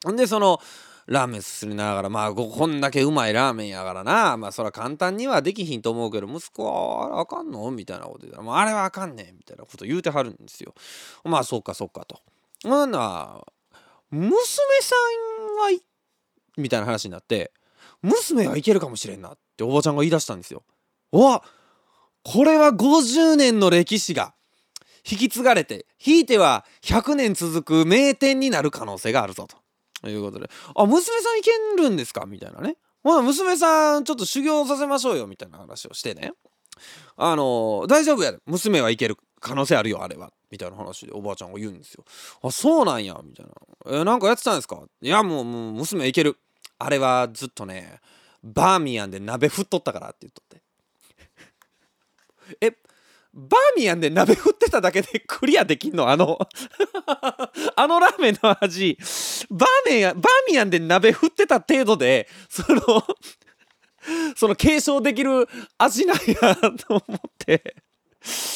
[0.03, 0.59] ほんでその
[1.07, 4.37] ラーメンすすりながらまあこんだけうまいラーメンやからな。
[4.37, 10.73] まあそら簡単にはできひんと思うけど息子はあれあかんのみたいなこと言ったら、まあ、あれはあかんねんみたいなこと言うてはるんですよ。
[11.23, 12.19] まあそうかそうかと。
[12.63, 13.41] まあな
[14.09, 14.31] 娘
[14.81, 15.71] さんは
[16.57, 17.51] みたいな話になって
[18.01, 20.63] 娘はいけるかもしれんなっておばちゃんが言い出したんですよ。
[21.11, 21.43] わ
[22.23, 24.33] これは50年の歴史が
[25.09, 29.57] 引き継がれてひいては100年続く名店になる可能性があるぞと。
[30.07, 32.25] いうことであ娘さんいけるんですか？
[32.27, 32.77] みたいなね。
[33.03, 36.33] ほな娘さんちょっと修行させましょうよみたいな話をしてね。
[37.17, 40.31] あの大丈夫や娘はいける可能性あるよあれは。
[40.51, 42.03] みたいな話でおばあちゃんが言うんですよ。
[42.43, 43.99] あそうなんやみたいな。
[43.99, 44.79] えなんかやってたんですか？
[45.01, 46.37] いやもうもう娘いける。
[46.79, 47.99] あれはずっとね
[48.43, 50.63] バーミヤンで鍋振っとったからって言っとって。
[52.61, 52.71] え
[53.33, 56.09] バーミヤンで鍋振ってただけでクリアできんの？
[56.09, 56.39] あの
[57.75, 58.97] あのラーメンの味。
[59.49, 62.81] バーメンバーミヤンで鍋振ってた程度でその
[64.35, 67.75] その継承できる味なんやと思って。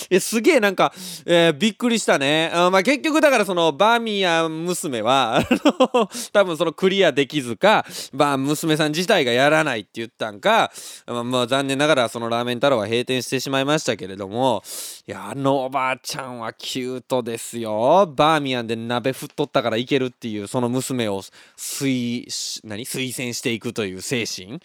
[0.10, 0.94] えすげえなんか、
[1.26, 2.52] えー、びっくりしたね。
[2.54, 5.44] あまあ、結局だからそのバーミヤン娘は
[6.34, 10.72] 多分そのクリアできずか、バー娘さん自体がやらないって言ったんか、
[11.08, 14.64] まあ、まあ、残念ながらそのラーメン太郎は閉店してしまいましたけれども、
[15.08, 18.12] いや、あのおばあちゃんはキュートですよ。
[18.16, 21.22] バーミヤンで鍋振っとったからいけるっていうその娘を
[21.58, 22.26] 推、
[22.64, 22.86] 何？
[22.86, 24.60] 推薦していくという精神。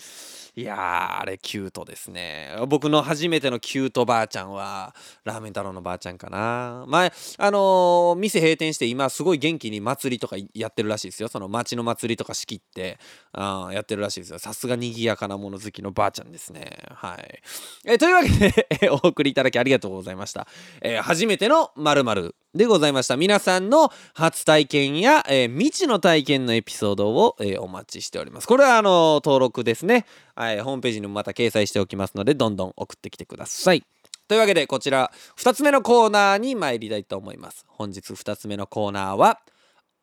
[0.57, 2.55] いやーあれキュートですね。
[2.69, 6.85] 僕の初めてのキュートばあちゃんはラーメン太郎のばあちゃんかな。
[6.87, 11.29] 前あのー、店閉店して今すごい元気に祭りとかやってるらしいですよ。
[11.29, 12.99] その町の祭りとか仕切って
[13.33, 14.39] あやってるらしいですよ。
[14.39, 16.79] さすが賑やかなもの好きのばあちゃんですね。
[16.89, 17.43] はい。
[17.87, 18.29] えというわけ
[18.79, 20.47] で お送りいただきありがとうございました、
[20.83, 23.17] えー、初めての〇〇でございました。
[23.17, 28.47] 皆さんの初体験や、えー、未知の体験のエピソードを、えー、お待ちしております。
[28.47, 30.07] これはあの登録ですね。
[30.37, 33.83] はい、ホームページにもまた掲載しておきますのでどんどん送ってきてください。
[34.29, 37.65] というわけでこちら2つ目のコーナーに参りたいと思います。
[37.67, 39.41] 本日2つ目のコーナーは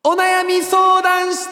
[0.04, 1.48] お悩み相談室。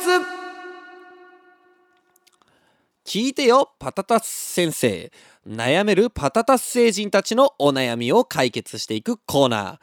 [3.06, 5.10] 聞いてよパタタス先生。
[5.48, 9.78] 悩めるパタタス星人たちのお悩みを解決していくコーナー。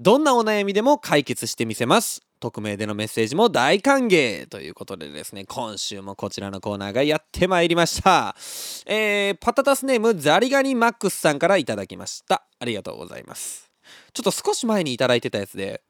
[0.00, 8.34] どんなお悩みでも解決してみせます匿名でのメッセージも大歓迎ということでですね、今週もこちらのコーナーがやってまいりました。
[8.86, 12.44] えー、パタタスネームザリガニマックスさんからいただきました。
[12.58, 13.70] ありがとうございます。
[14.12, 15.80] ちょっと少し前にいただいてたやつで、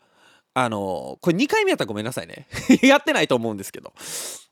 [0.52, 2.46] あのー、これ2回目やったらごめんなさいね。
[2.86, 3.94] やってないと思うんですけど。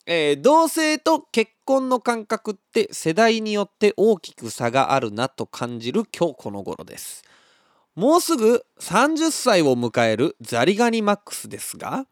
[0.07, 7.23] えー、同性と結婚の感覚って世代によって大きく差があるなと感じる今日この頃です。
[7.95, 12.07] もうすぐ30歳を迎えるザリガニマックスですが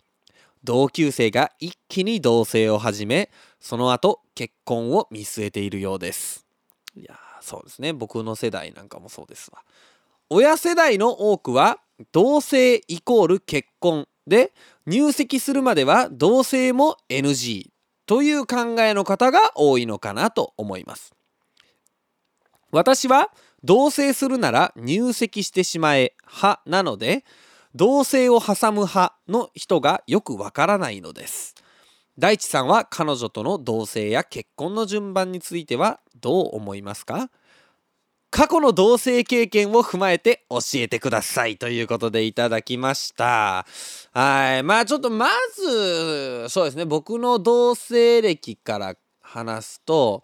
[0.62, 6.46] 同級生が一気に同棲を始めその後結婚を見据えているようです。
[6.94, 7.94] いやそうですね。
[7.94, 9.62] 僕の世代なんかもそうですわ。
[10.28, 11.78] 親世代の多くは
[12.12, 14.52] 同棲イコール結婚で
[14.86, 17.70] 入籍するまでは同棲も NG
[18.04, 21.14] という考えの方が多いのかなと思います。
[22.70, 23.30] 私は
[23.64, 27.24] 同棲するなら入籍してしまえ派なので
[27.74, 31.54] 同棲を挟む派の人がよくわからないのです。
[32.18, 37.30] 大地さんは彼女との同棲や結婚の順番についてはどう思いますか？
[38.30, 43.66] 過去の同棲経験を踏まえて教えてくださいということでいただきました。
[44.12, 44.62] はい。
[44.62, 46.84] まあちょっとまずそうですね。
[46.84, 50.22] 僕の同棲歴から話すと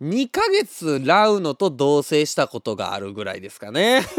[0.00, 4.02] 2ヶ月ラウノと同棲したことがあるぐらいですかね。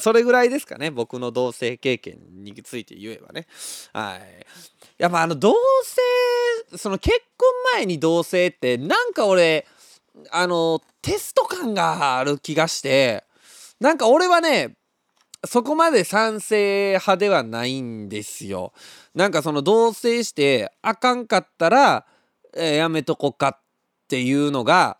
[0.00, 3.48] それぐらいですかね僕の同棲経験について言えばね。
[3.92, 4.46] はい。
[4.98, 9.66] やっぱあの同棲その結婚前に同棲ってなんか俺
[10.30, 13.24] あのテスト感がある気がして
[13.80, 14.76] なんか俺はね
[15.46, 18.72] そこまで賛成派ではないんですよ。
[19.14, 22.06] なんかその同棲してあかんかったら
[22.58, 23.60] え、やめとこかっ
[24.08, 24.98] ていうのが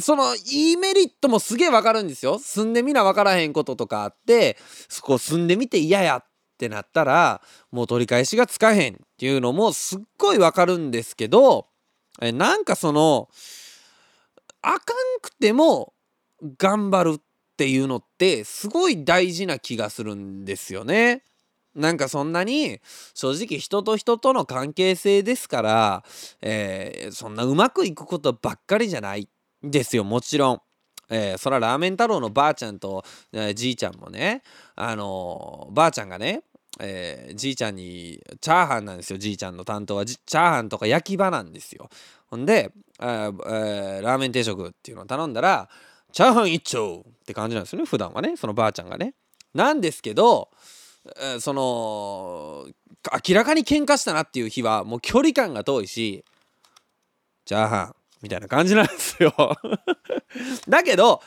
[0.00, 2.38] そのいいメリットもすげえわかるんですよ。
[2.38, 4.56] 住んでみなわからへんこととかあって
[4.88, 6.24] そこ住んでみて嫌やっ
[6.58, 11.66] てなったらもう取り返しがつかへんっていうのもすっごいわかるんですけど
[12.20, 13.28] えなんかその
[14.60, 15.94] あかんくても
[16.58, 17.22] 頑張るっ
[17.56, 21.24] ていうのってすごい大事な気がするんですよね。
[21.74, 22.80] なんかそんなに
[23.14, 26.04] 正直人と人との関係性ですから、
[26.42, 29.28] えー、そんなうまくいくことばっかりじゃない
[29.62, 30.04] ですよ。
[30.04, 30.60] もちろん。
[31.08, 34.42] えー、そらラーメン太郎のばあちゃんと、えー、じいちゃんもね
[34.76, 36.42] あのー、ばあちゃんがね、
[36.80, 39.18] えー、じいちゃんにチャーハンなんですよ。
[39.18, 40.06] じいちゃんの担当は。
[40.06, 41.88] チャーハンとか焼き場なんですよ。
[42.28, 45.68] ほんで、えー、ラーメン定食っていうのを頼んだら
[46.12, 47.84] チャーハン一丁って感じなんですよね。
[47.84, 48.36] 普段はね。
[48.36, 49.14] そのばあちゃんがね。
[49.54, 50.48] なんですけど
[51.40, 52.66] その
[53.28, 56.24] 明らかに喧嘩したなっていう日はもう距離感が遠いし
[57.44, 59.34] チャーハンみたいな感じなんですよ。
[60.68, 61.20] だけど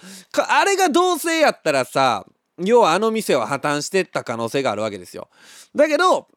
[0.48, 2.26] あれが同性やったらさ
[2.58, 5.30] 要はあの店は破綻してった可能性があるわけですよ。
[5.76, 6.30] だけど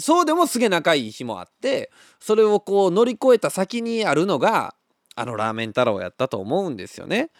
[0.00, 4.74] そうでもすげえ仲いい日もあってそれをこう乗り越えた先にあるのが
[5.14, 7.30] あのラーメン太郎やったと思うんですよね。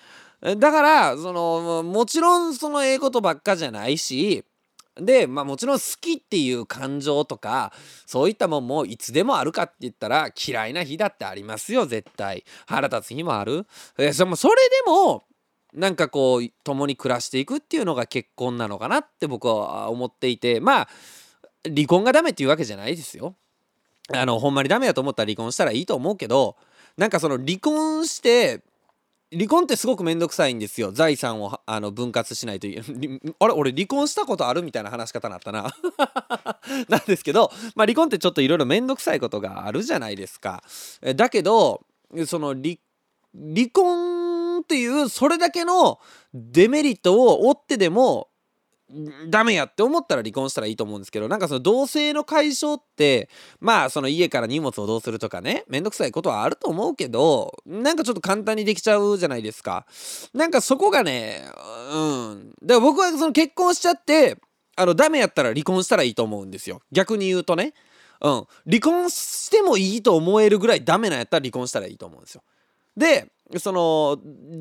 [0.43, 4.45] だからそのもちろんそのええことばっかじゃないし
[5.01, 7.73] で、まあもちろん好きっていう感情とか、
[8.07, 12.45] そういったもんもいつでもあるかって言ったら嫌いな日だってありますよ、絶対。
[12.67, 13.67] 腹立つ日もある。
[13.99, 14.37] えそれで
[14.87, 15.25] も、
[15.75, 20.89] なんかこう、共に暮らしていくっていうのが結婚なのかなって僕は思っていて、まあ、
[21.65, 23.35] 離婚がダメっていうわけじゃないですよ。
[24.13, 26.57] あの、ほんまにダメだと思ったら離婚したらいいと思うけど、
[26.97, 28.63] なんかその離婚して
[29.31, 30.91] 離婚ってすごくめんどくさいんですよ。
[30.91, 32.79] 財産をあの分割しないとい
[33.41, 33.53] あれ？
[33.53, 35.71] 俺離婚したことあるみたいな話し方になったな。
[36.89, 40.63] なんですけど、まあ、離婚ってちょっといろいろ面倒くさいことがあるじゃないですか。
[41.15, 41.83] だけど
[42.27, 42.77] その離
[43.71, 46.01] 婚っていうそれだけの
[46.33, 48.29] デメリットを負ってでも
[49.29, 53.29] ダメやって思ったら離婚したらいいと思うんですけどなんかその同性の解消って
[53.61, 59.87] まあその家から荷物をどうするとかねめんどくさいことはあると思うけどなんかちょっと簡単にできちゃうじゃないですか。
[60.33, 61.43] なんかそこがね
[61.93, 62.51] うん。
[62.63, 64.39] だから僕はその結婚しちゃって
[64.77, 66.81] あのダメやったら離婚したらいいと思うんですよ。
[66.91, 67.75] 逆に言うとね。
[68.21, 68.47] うん。
[68.67, 72.43] 離婚してもいいと思えるぐらいダメなんやったら離婚したらいいと思うんですよ。
[72.97, 74.19] でその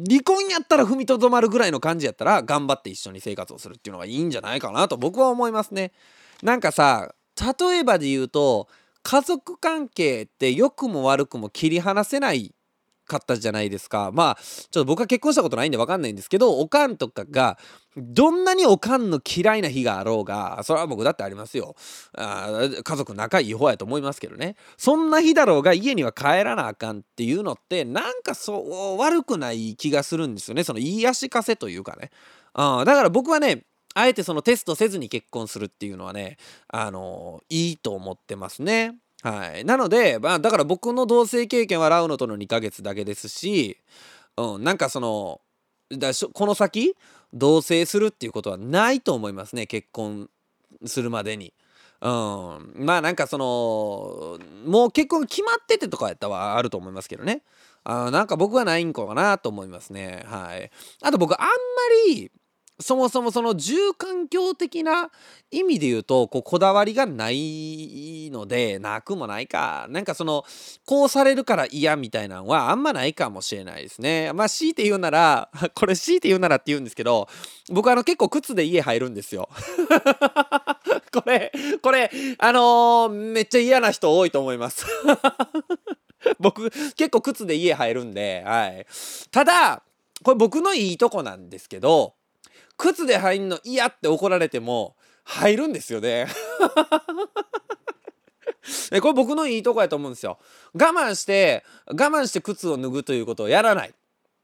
[0.09, 5.91] 離婚やったら踏みとどまるぐらいの感じやったら頑張って一緒に生活をするっていうのがいいんじゃないかなと僕は思いますね。
[6.41, 7.13] なんかさ
[7.59, 8.67] 例えばで言うと
[9.03, 12.53] 家族関係って良くも悪くも切り離せない
[13.07, 14.11] かったじゃないですか。
[14.13, 17.57] まあちょっと僕は結婚したことないんで分かんないんですけどおかんとかが
[17.95, 21.75] どんなにおかんの嫌いな日があろうがそれは僕だってありますよ。
[22.15, 24.55] あ家族仲いい方やと思いますけどね。
[24.77, 30.63] そんな日だろうが家には帰らなあかんっていうのってなんかそう悪くない気がするんですよね。
[30.63, 32.11] その言い足かせというかね。
[32.53, 36.37] あだから僕はねあえてそのテストせずに結婚するっていうのはね
[36.67, 38.95] あのいいと思ってますね。
[39.23, 43.77] はい、なので、まあ、だから僕の同棲経験はラウノとの2ヶ月だけですし、
[44.37, 45.41] うん、なんかその
[45.89, 46.95] だしこの先
[47.33, 50.29] 同棲するっていうことはないと思いますね結婚
[50.85, 51.53] するまでに。
[51.99, 57.41] うん、まあなんかそのもう結婚決まっててとかやったらあると思いますけどね。
[57.83, 60.23] あなんか僕はないんかなと思いますね。
[60.27, 60.69] はい。
[61.01, 61.53] あと僕あんま
[62.07, 62.31] り
[62.79, 65.09] そもそもその住環境的な
[65.49, 69.87] 意味で言うとこうこだわりがないのでなくもないか。
[69.89, 70.45] なんかその
[70.85, 74.31] こうされるから嫌みたいなのはあんまないかもしれないですね。
[74.33, 77.27] まあ強いて言うなら これ強いて言うならって言うんですけど
[77.69, 79.49] 僕あの結構靴で家入るんですよ。
[81.11, 81.51] これ
[81.81, 84.85] これあのー、めっちゃ嫌な人多いと思います。
[86.39, 88.85] 僕結構靴で家入るんではい。
[89.31, 89.81] ただ
[90.23, 92.16] これ僕のいいとこなんですけど
[92.77, 96.27] 靴で入んの嫌って怒られても入るんですよね。
[99.01, 100.37] これ僕のいいとこやと思うんですよ。
[100.73, 103.93] 我慢して我慢して靴を脱ぐということをやらない。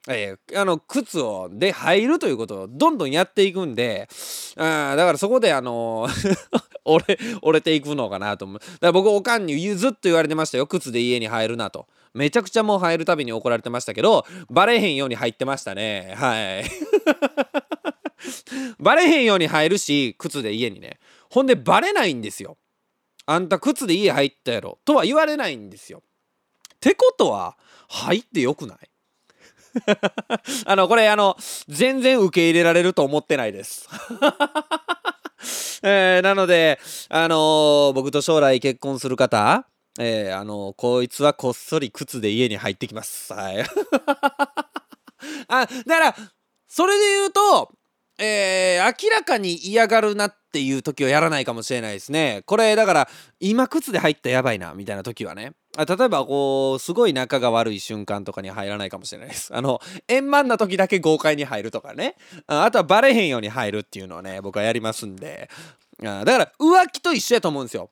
[0.10, 4.10] えー、あの靴をで入るということをどんどんやっていくんで
[4.58, 6.10] あだからそこであの
[6.84, 8.60] 折れ折れていくのかなと思う。
[8.60, 10.68] だから僕おかんにずっと言われてましたよ。
[10.68, 11.88] 靴で家に入るなと。
[12.14, 16.14] めちゃくちゃもう入るたびに怒られてましたけどバレへんように入ってましたね。
[16.18, 17.62] はい。
[18.80, 21.00] バレへんように入るし靴で家にね。
[21.30, 22.58] ほんでバレないんですよ。
[23.26, 24.80] あんた靴で家入ったやろ。
[24.86, 26.04] とは言われないんですよ。
[26.76, 27.58] ってことは
[27.90, 28.78] 入ってよくない？
[30.66, 31.36] あのこれあの
[31.68, 33.88] 全然受け入れられると思ってないです。
[35.86, 39.68] えー、なのであのー、僕と将来結婚する方
[40.00, 43.32] えー、あの、こいつはこっそり靴で家に入ってきます。
[43.32, 43.60] はい。
[45.48, 46.16] あだから
[46.68, 47.72] それで言うと
[48.20, 52.43] えー、明らかに嫌がるなっていう時はやらないかもしれないですね。
[52.45, 53.09] これだから
[53.39, 59.55] 今靴で入ったやばいなみたいな時はねあ例えばこうすごい仲が悪い瞬間とかに入らないかもしれないです。
[59.55, 65.49] あの円満な時だけ豪快に入るとかねあとはバレへんように入るっていうのをね僕はやりますんで
[66.03, 67.89] あだから浮気と一緒やと思うんですよ。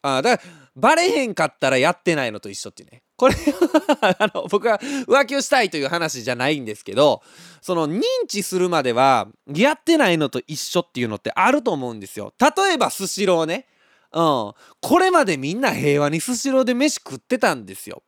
[0.00, 3.02] あだからバレへんかったらやってないのと一緒っていうね。
[3.22, 3.36] これ
[4.18, 7.22] あの僕は浮気をしたいという話じゃないんですけど
[7.60, 12.34] その認知するまではやってないのと一緒っていうのってあると思うんですよ。
[12.40, 13.68] 例えばスシローね。
[14.12, 14.52] うん。
[14.80, 18.02] これまでみんな平和にスシローで飯食ってたんですよ。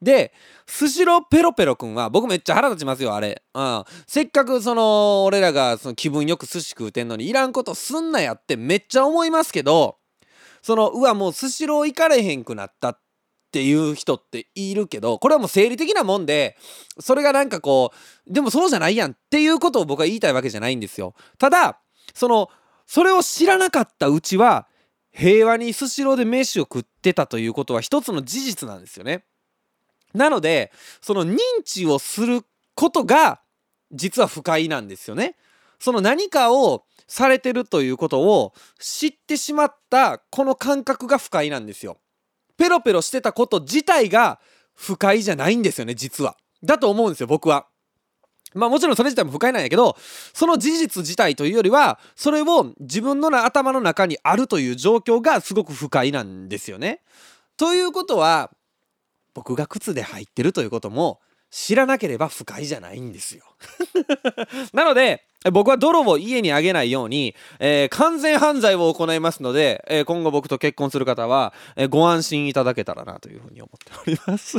[0.00, 0.32] で、
[0.64, 3.42] スシローペロペロくんは、僕めっちゃ腹立ちますよ、あれ。
[3.54, 3.84] うん。
[4.06, 9.98] せっかくその、俺らがその気分よく寿司食うてんのに、いらんことすんなやってめっちゃ思いますけど、
[10.62, 12.98] その、うわ、もうスシロー行かれへんくなったっ
[13.52, 16.56] ていう人っているけどこれはもう生理的なもんで
[16.98, 17.92] それがなんかこ
[18.26, 21.14] うでもそうじゃないやんっていうことを僕は言いたいわけじゃないんですよ。
[21.38, 21.80] ただ
[22.14, 22.48] その
[22.86, 24.66] それを知らなかったうちは
[25.12, 29.24] 平和にスシローで飯を食ってたということは一つの事実なんですよね。
[30.14, 32.42] なのでその認知をする
[32.74, 33.40] ことが
[33.92, 35.36] 実は不快なんですよね。
[35.78, 41.98] その何かをされてるということを知ってしまったこの感覚が不快なんですよ。
[42.56, 44.40] ペロペロしてたこと自体が
[44.74, 46.36] 不快じゃないんですよね実は。
[46.62, 47.66] だと思うんですよ僕は。
[48.54, 49.96] まあもちろんそれ自体も不快なんやけど
[50.34, 57.00] その事実自体というよりはそれを自分の頭の中にあるという状況がすごく不快なんですよね。
[57.56, 58.50] ということは
[59.34, 63.44] 僕が靴で入ってるということも知らなければ不快じゃないんですよ
[64.72, 74.58] なので僕は泥を家にあげないように、えー、完全犯罪を行いますので、えー、今後僕と結婚する方は、えー、ご安心いただけたらなというふうに思っております。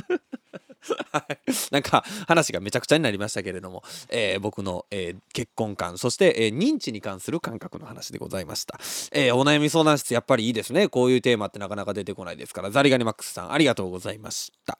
[1.13, 1.37] はい、
[1.71, 8.79] なんか話がめちゃくちゃになりましたけれども、えー、僕の、えー、結婚観そして、えー、認知に関する感覚の話でございました、
[9.13, 10.89] えお悩み相談室やっぱりいいですね。
[10.89, 12.71] こういうテーマってなかなか出てこないですから。
[12.71, 14.77] ザリガニマックスさんありがとうございました。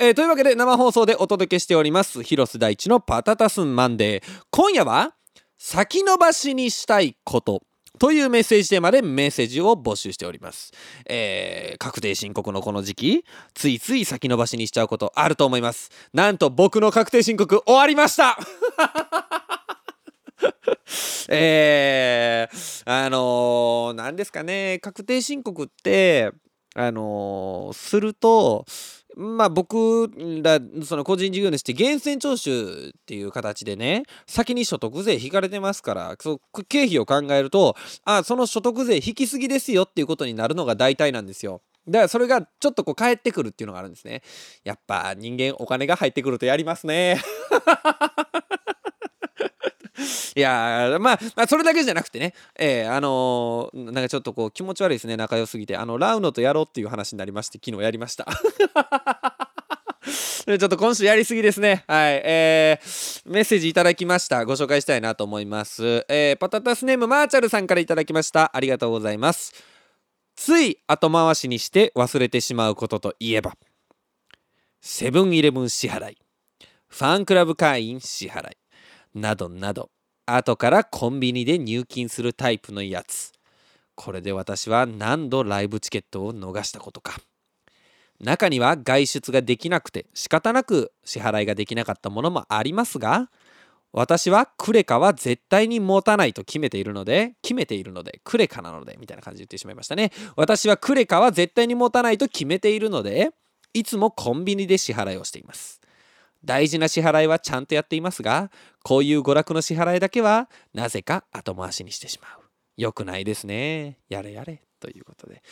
[0.00, 5.14] えー、というわけで生放送でお届けしております広瀬大地のパタタスンマンデー今夜は
[5.56, 7.62] 先延ばしにしたいこと
[8.00, 10.72] というメッセージテーマでメッセージを募集しております。
[11.06, 13.24] えー、確定申告のこの時期、
[13.54, 15.92] ついつい先延ばしにしちゃうことあると思います。
[16.12, 18.36] なんと僕の確定申告終わりました
[21.30, 26.32] えー、あのー、何ですかね、確定申告って、
[26.74, 28.66] あのー、すると、
[29.16, 30.10] まあ僕
[30.42, 41.62] らその個人事業主って源泉徴収っていう形でね先に所得税引かれてますからそ経費を考えるとあその所得税引きすぎですよっていうことになるのが大体なんですよ。
[41.86, 44.22] だからそれがちょっとこう返ってくるっていうのがあるんですね。
[44.64, 47.20] やっぱ人間お金が入ってくるとやりますね。
[50.36, 55.76] いやまあ、まあ、それだけじゃなくてね、えー、あのー、なんかちょっとこう気持ち悪いですね、仲良すぎて。
[55.76, 58.26] あの、ラウノとやろうっていう話になりまして、昨日やりました。
[60.46, 61.84] ちょっと今週やりすぎですね。
[61.88, 62.20] はい。
[62.24, 64.44] えー、メッセージいただきました。
[64.44, 66.04] ご紹介したいなと思います。
[66.08, 68.54] えー、パタタスネームマーチャルさんからいただきました。
[68.54, 69.54] ありがとうございます。
[70.36, 73.54] つい後回しにして忘れてしまうことといえば、
[74.80, 76.18] セブンイレブン支払い、
[76.88, 78.56] ファンクラブ会員支払い、
[79.14, 79.90] などなど、
[80.26, 83.32] 後からコンビニで入金するタイプのやつ。
[83.94, 87.20] これで私は何度ライブチケットを逃したことか。
[88.20, 93.28] 中には外出ができなくて仕方なく支払いができなかったものもありますが
[93.92, 100.10] 私はクレカは絶対に持たないと決めているので決めているのでクレカなのでみたいな感じで言ってしまいましたね。
[100.36, 103.30] 私はクレカは絶対に持たないと決めているので
[103.72, 105.80] いつもコンビニで支払いをしています。
[106.44, 108.50] 大事な支払いはちゃんとやっていますが、
[108.82, 112.44] こういう娯楽の支払いだけは、なぜか後回しにしてしまう。
[112.76, 113.98] 良くないですね。
[114.08, 114.62] やれやれ。
[114.80, 115.42] ということで。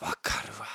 [0.00, 0.66] わかるわ。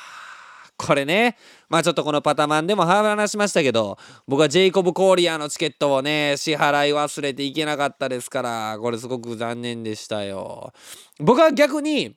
[0.77, 1.37] これね、
[1.69, 3.97] まあちょっとこのパタマンでも話しましたけど、
[4.27, 10.73] 僕はジェイコブ・コーリアのチケットをね、支払い忘れていけなかったですから、これすごく残念でしたよ。
[11.19, 12.15] 僕は逆に、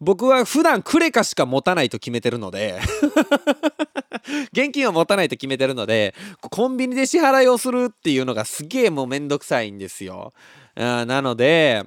[0.00, 2.80] 僕は普段クレカしか持たないと決めてるので
[4.52, 10.32] 現金を持たないと決めてるのでコンビニで支払いをするっていうのがすげえもうめんどくさいんですよ。
[10.76, 11.84] あなので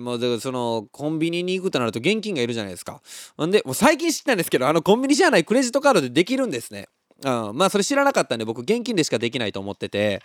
[0.00, 3.02] もうそのコンビニに行くとなると現金がいるじゃないですか。
[3.44, 6.88] んでもう最近知ったんですけどあのコンビニじゃないクレジットカードでできるんですね。
[7.24, 10.20] うん、まあそれ知らなかったんで僕現金でしかできないと思ってて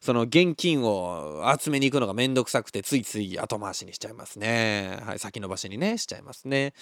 [0.00, 4.98] その現金を集めに行くのがめんどくさくてついつい後回しにしちゃいますね。
[5.04, 6.72] はい先延ばしにねしちゃいますね。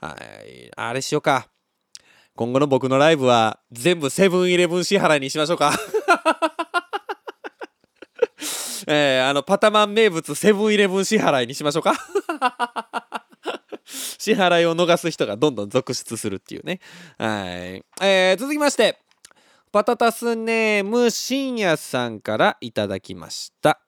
[0.00, 0.16] は
[0.46, 1.48] いあれしようか。
[2.34, 5.74] 今後の僕のライブは全部セブンイレブン支払いにしましょうか。
[8.86, 11.92] えー、あのパタマン名物セブンイレブン支払いにしましょうか。
[13.84, 16.80] 支払いを逃す人がどんどん続出するっていうね。
[17.18, 19.09] はい、えー、続きまして。
[19.72, 23.80] パタタスネーム深夜さんからいただきました。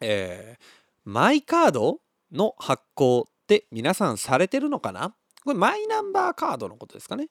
[0.00, 0.62] えー、
[1.04, 2.00] マイカード
[2.32, 5.14] の発行って皆さんされてるのかな？
[5.44, 7.28] これマイナンバーカードのことですかね。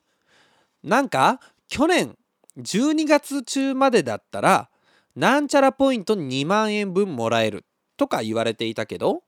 [0.83, 2.15] なんか去年
[2.59, 4.69] 12月中までだったら
[5.15, 7.65] なんちゃらポイント2万円分もらえる
[7.97, 9.23] とか言われていたけど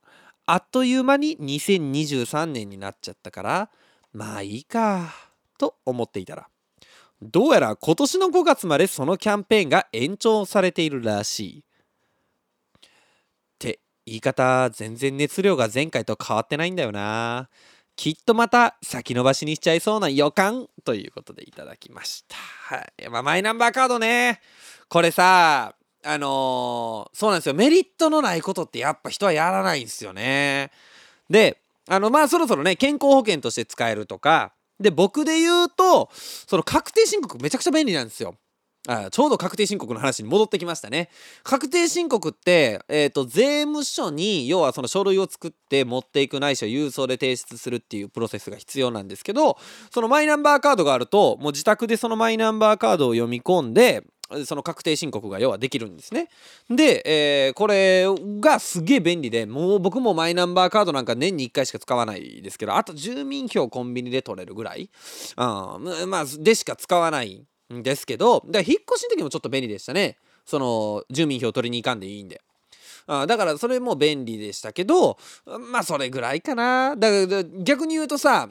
[0.46, 3.70] あっという間に2023年になっちゃったから
[4.14, 5.12] まあいいか
[5.58, 6.48] と思っていたら。
[7.22, 11.60] どうやら今年の5月までそのキャンペーンが延長されているらしい。
[11.60, 12.82] っ
[13.60, 17.50] て言い方全然熱量が前回と変わってないんだよな。
[17.96, 22.36] きっとまた先延ばしにしちゃいそうな予感ということでいただきました。
[22.38, 23.10] はい。
[23.10, 24.40] まあ、マイナンバーカードね。
[24.88, 27.56] これさ、あのー、そうなんですよ。
[27.56, 30.70] メリットのないことってやっぱ人はやらないんですよね。
[31.28, 31.60] で、
[31.90, 38.36] あの、まあそろそろね、健康保険として使えるとか、で、僕で言うと、その確定申告めちゃくちゃ便利なんですよ。
[38.88, 41.10] あちょうど確定申告の話に戻ってきましたね。
[41.44, 49.58] 確定申告って、えーと、税務署に要はその書類を作って持っていくないしは郵送で提出するっていうプロセスが必要なんですけど
[49.92, 54.06] そのマイナンバーカードがあるともう自宅でそのマイナンバーカードを読み込んで
[54.46, 56.30] その確定申告が要はできるんですね。
[56.70, 58.06] で、えー、これ
[58.40, 64.90] がすげえ便利でもう僕もマイナンバーカードなんか年に1回しか使わないですけどあと住民票コンビニで取れるぐらい、
[65.38, 72.42] うん、まあでしか使わないんですけどだ引っ越しの時もちょっと便利でしたねその住民票取りに行かんでいいんで。
[73.10, 75.18] あだからそれも便利でしたけど
[75.72, 78.50] まあそれぐらいかなだから逆に言うとさ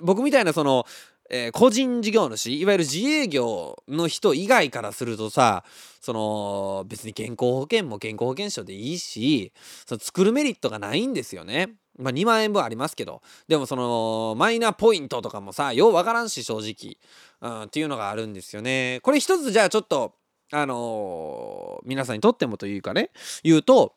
[0.00, 0.86] 僕みたいなその
[1.30, 5.64] えー、個人事業主いわゆる自営業の人以外からするとさ
[6.00, 9.52] その別に健康保険も健康保険証でいいし
[9.86, 11.74] その作るメリットがないんですよね。
[11.98, 16.98] まあ2万円分ありますけどでもそのマイナポイントとかもさようわからんし正直、
[17.40, 19.00] うん、っていうのがあるんですよね。
[19.02, 20.14] これ一つじゃあちょっと
[20.52, 23.10] あのー、皆さんにとってもというかね
[23.42, 23.94] 言うと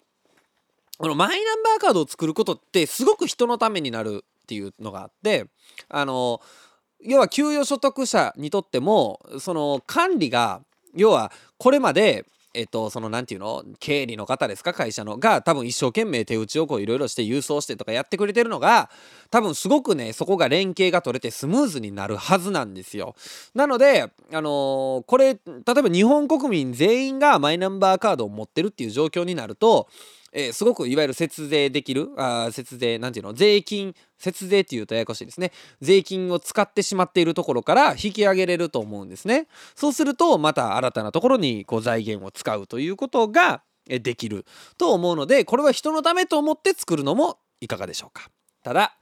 [0.97, 5.45] このマイナンバーカードを作ることってすごく人のためになるっていうのがあって
[5.89, 6.68] あのー
[7.01, 10.61] 要は給与所得者にとってもその管理が
[10.95, 12.25] 要はこれまで
[12.55, 13.63] えっと、その何て言うの？
[13.79, 14.73] 経理の方ですか？
[14.73, 15.19] 会社の。
[15.19, 18.89] が多分一生懸命手打ちをこういろいろして郵送してとかやってくれてるのが
[19.29, 23.13] 多分すごくねそこが連携が取れてスムーズになるはずなんですよ。
[23.53, 24.01] なので
[24.33, 25.39] あのー、これ例
[25.77, 29.87] えば日本国民全員がマイナンバーカードを持ってるっていう状況になると
[30.31, 35.51] えー、すごくいわゆる節税できるあ節税なんていうの税金節税っていうとややこしいですね。
[35.81, 39.47] 税金を使ってしまっているところから引き上げれると思うんですね。
[39.75, 44.45] そうするとまた新たなところにこう財源を使うということができる
[44.77, 48.29] と思うのでこれは人のためと思って作るのもいかがでしょうか。
[48.63, 48.93] ただ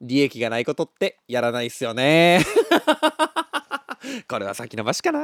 [0.00, 2.44] 利益がないことってやらないっすよね。
[4.28, 5.20] これは先延ばしかな。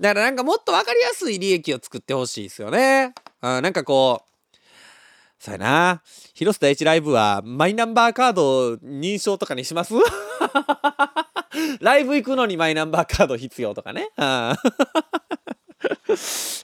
[0.00, 3.12] だからなんかもっと分かりやすい利益を作ってほしいですよね。
[3.40, 4.28] あなんかこう
[5.38, 6.02] そうやな。
[6.34, 9.94] 広瀬第一ライブはマイナンバーカード認証とかにします？
[11.80, 14.08] ライブ行くのにマイナンバーカード必要とかね。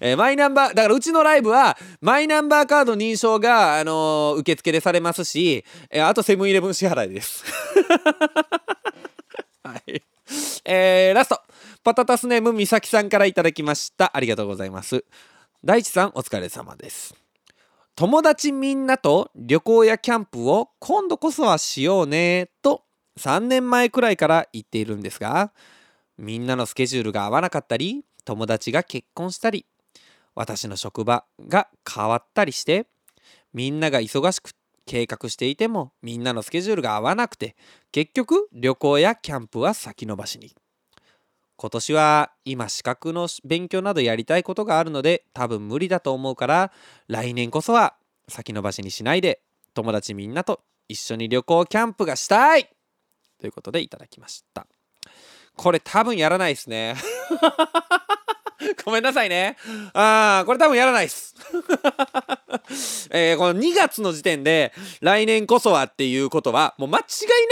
[0.01, 7.45] えー、マイナンバー、だからうちのライブは、マイナンバーカード認証が、あのー、受付でされますし、えー、あとセブンイレブン支払いです。
[9.63, 10.03] はい。
[10.65, 11.41] えー、ラスト。
[11.85, 14.11] パタタスネームみさきさんからいただきました。
[14.17, 15.05] ありがとうございます。
[15.63, 17.15] 大地さん、お疲れ様です。
[17.97, 22.83] 友達みんなと旅行やキャンプを今度こそはしようねと
[23.21, 25.53] 3年前くらいから言っているんですが
[26.19, 29.65] みんなのスケジュールが合わなかったり友達が結婚したり
[30.35, 32.89] 私の職場が変わったりして
[33.53, 34.51] みんなが忙しく
[34.87, 37.55] 計画していてもみんなのスケジュールが合わなくて
[37.93, 40.53] 結局旅行やキャンプは先延ばしに。
[41.57, 46.73] 今年は今資格の勉強などやりたいことがあるので多分無理だと思うから
[47.07, 47.95] 来年こそは
[48.29, 49.41] 先延ばしにしないで
[49.75, 52.69] 友達みんなと一緒に旅行キャンプがしたい！
[53.39, 54.67] ということでいただきました。
[55.57, 56.97] これ多分やらないですね。
[58.85, 59.57] ごめんなさいね。
[59.93, 61.35] あーこれ多分やらないっす。
[63.11, 67.05] えー、この2月の時点で来年こそはっていうことはもう間違い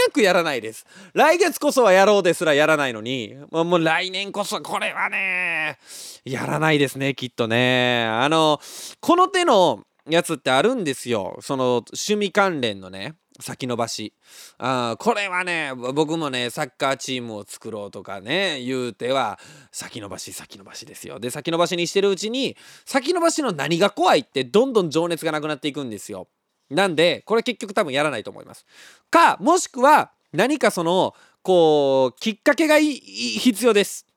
[0.07, 0.85] なくやらないです。
[1.13, 5.77] 来月こそはやろうですらやらないのにもう来年こそこれはね
[6.25, 8.05] やらないですねきっとね。
[8.05, 8.59] あの
[8.99, 11.37] この手のやつってあるんですよ。
[11.41, 13.15] その趣味関連のね。
[13.43, 14.13] 先延ばし。
[14.57, 19.39] あこれはね僕もねサッカーチームを作ろうとかね言うては
[19.71, 21.19] 先延ばし先延ばしですよ。
[21.19, 26.27] で先延ばしにしてるうちに先延ばしの何が怖いってどんどん情熱がなくなっていくんですよ。
[26.69, 28.65] なんでこれ結局多分やらないと思います。
[29.11, 34.07] かもしくは何かそのこうきっかけが必要です。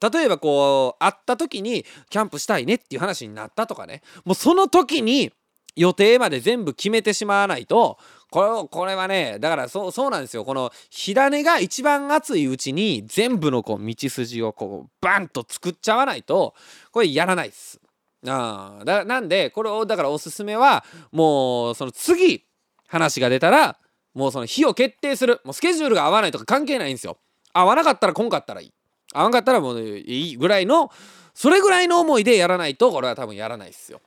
[0.00, 4.02] 例えばこう会った時にキャンプしたいねっていう話になったとかね。
[4.24, 5.32] もうその時に
[5.76, 7.98] 予定まで全部決めてしまわないと
[8.30, 16.54] これこれはねだからそうそうなんですよこの火種が一番熱いうちに全部のこう道筋をこうバンと作っちゃわないと
[16.90, 17.80] これやらないっす。
[18.24, 22.44] あだなんでこれをだからおすすめはもうその次
[22.86, 23.78] 話が出たら
[24.14, 27.18] もうその日を決定するもうスケジュールが合わないとか関係ないんですよ。
[27.52, 28.72] 合わなかったら来んかったらいい。
[29.12, 30.90] 合わなかったらもういいぐらいの
[31.34, 34.00] それぐらいの思いでやらないとこれは多分やらないっすよ。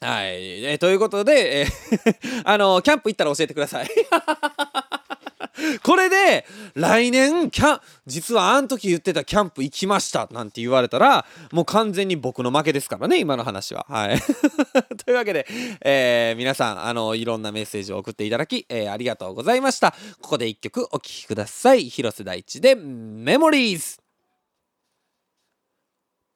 [0.00, 3.88] はい、えー、ということで、えー あのキャンプ行ったら教えてください。
[5.82, 13.86] これで来年キャ実はあの時言ってたキャンプ行きましたなんて言われたらもう完全に僕の負けですからね今の話は。
[13.88, 14.20] はい、
[15.04, 15.46] というわけで、
[15.80, 19.92] えー、皆さんあのいろんなメッセージを送っていただき、えー、ありがとうございました。
[20.20, 21.88] ここで一曲お聴きください。
[21.88, 23.98] 広瀬大地でメモリーズ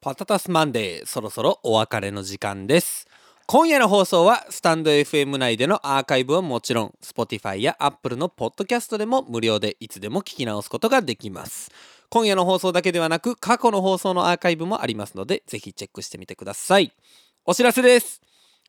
[0.01, 3.10] パタタスマンデーそろそろお別れの時間です。
[3.53, 11.73] 今夜の放送はスタンド FM 内でのアーカイブはもちろん Spotify や Apple のポッドキャストでも無料でいつでも聞き直すことができます
[12.11, 16.93] 今夜の放送だけではなく過去の放送のアーカイブもありますのでぜひチェックしてみてください
[17.45, 18.23] お知らせです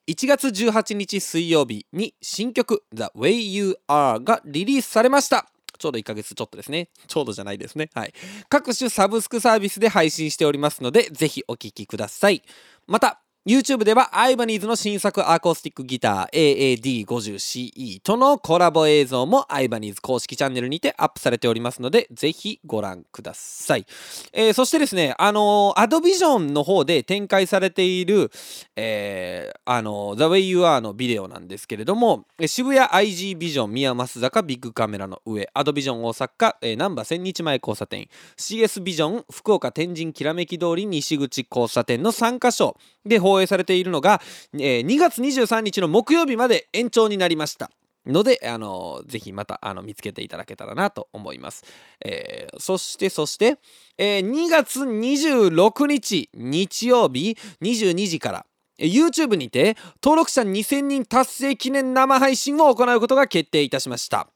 [0.07, 5.45] 1月18日水曜日に新曲 The Way You Are がリリースされました
[5.77, 6.89] ちょうど1ヶ月ちょっとですね。
[7.07, 7.89] ちょうどじゃないですね。
[7.95, 8.13] はい。
[8.49, 12.43] 各種サブスクサービスで配信しておりますので、ぜひお聴きください。
[12.85, 23.87] また、YouTube ではアイバニーズの新作アコースティックギター AAD50CE とのコラボ映像もアイバニーズ公式チャンネルにてアップされておりますのでぜひご覧ください、
[24.31, 28.29] えー、そしてですねあのー、アドビジョンの方で展開されている、
[28.75, 44.21] えー、あのー、The Way You Are のビデオなんですけれども渋谷 IG ビジョン宮益坂ビッグカメラの上アドビジョン大阪、えー、難波千日前交差点 CS ビジョン福岡天神きらめき通り西口交差点の3カ所で放放映されているのが、
[44.53, 47.71] えー、2月23日の木曜日まで延長になりました。
[48.05, 51.63] ので、あのぜひまたあの見つけていただけたらなと思います。
[52.03, 53.59] えー、そして、そして、
[53.97, 58.45] えー、2月26日日曜日22時から、
[58.79, 64.27] YouTube にて登録者2000人達成記念生配信を行うことが決定いたしました。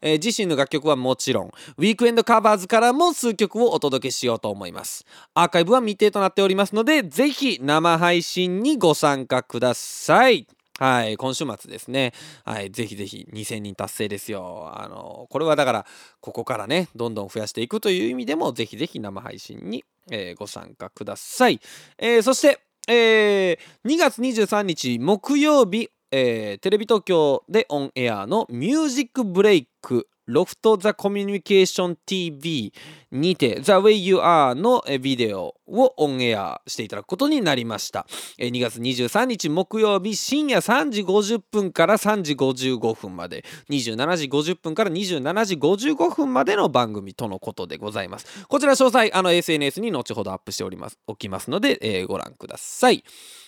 [0.00, 5.04] えー、自身の楽曲はもちろん、ウィークエンドカバーズからも数曲をお届けしようと思います。
[5.34, 10.46] アーカイブは未定となっておりますので、ぜひ生配信にご参加ください。
[10.78, 12.12] はい、今週末ですね。
[12.44, 14.70] はい、ぜひぜひ2000人達成ですよ。
[14.72, 15.86] あの、これはだから、
[16.20, 21.60] ここからね、どんどん増やしていくという意味でも、ぜひぜひ生配信に、えー、ご参加ください。
[21.98, 32.72] えー、そして、えー、2月23日木曜日えー、テレビ東京でオンエアのミュージックブレイクロフト・ザ・コミュニケーション TV
[33.10, 38.06] にて The Way You Are のビデオをオンエアしていただくことになりました。
[38.38, 48.46] 2月23日木曜日深夜3時50分から3時55分まで27時50分から27時55分までの番組とのことでございます。
[48.46, 53.04] こちら詳細あの SNS に後ほどアップしておりますおきますので、えー、ご覧ください。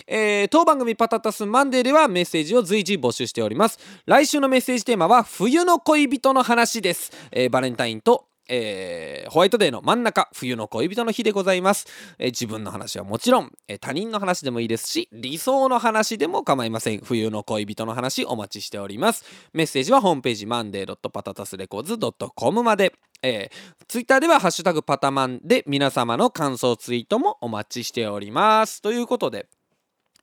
[0.06, 3.78] えー、当番組パタタスマンデーではメッセージを随時募集しております。
[4.06, 7.12] 来週のメッセージテーマは冬の恋人の話です。
[7.30, 11.86] えー、バレンタインとえー、ホワイトデーの真ん中、冬の恋人の日でございます。
[12.18, 17.00] えー、自分の話はもちろん、えー、他人の話でもいいですし、理想の話でも構いません。
[17.00, 19.24] 冬の恋人の話お待ちしております。
[19.52, 22.92] メッセージはホームページ monday.patatasrecords.com まで。
[23.22, 28.82] えー、ツイッターではハッシュタグパタマンで皆様の感想ツイートもお待ちしております。
[28.82, 29.46] ということで、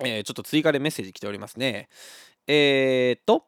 [0.03, 1.87] えー、ちょっと追加でメッセージ来ておりますね。
[2.47, 3.45] えー、っと、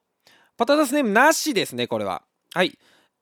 [0.55, 2.23] パタタスネームなしですね、これは。
[2.53, 2.77] はい。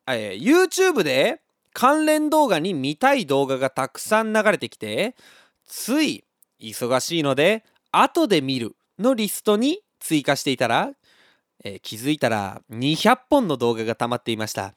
[0.07, 1.41] えー、YouTube で
[1.77, 5.15] 関連動画に見たい動画がたくさん流れてきて、
[5.67, 6.23] つい
[6.59, 10.93] 忙しいので、後で見るのリストに追加していたら、
[11.63, 14.73] えー、気づいたら200本の動画が溜まっていました。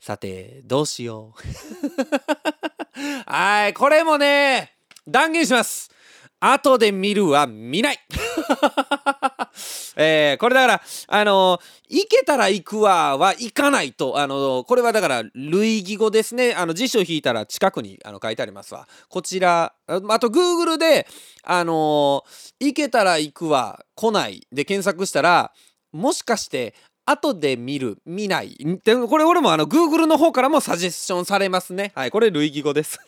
[0.00, 1.42] さて、どうしよう。
[3.30, 4.72] はい、これもね、
[5.06, 5.90] 断言します。
[6.40, 7.98] 後で見るは見ない
[9.96, 16.54] えー、これだから、あのー、行けたら行くわは行かないと、あのー、これはだから類義語ですね。
[16.54, 18.88] あの、辞書引いたら近くにあの書いてありますわ。
[19.08, 21.06] こちら、あと Google で、
[21.42, 22.24] あの
[22.60, 25.52] 行けたら行くわ、来ないで検索したら、
[25.92, 26.74] もしかして
[27.10, 28.54] 後で見る、見ない。
[28.84, 31.92] でこれ俺もあの Google の方からもサジェスションされますね。
[31.94, 33.00] はい、これ類義語です。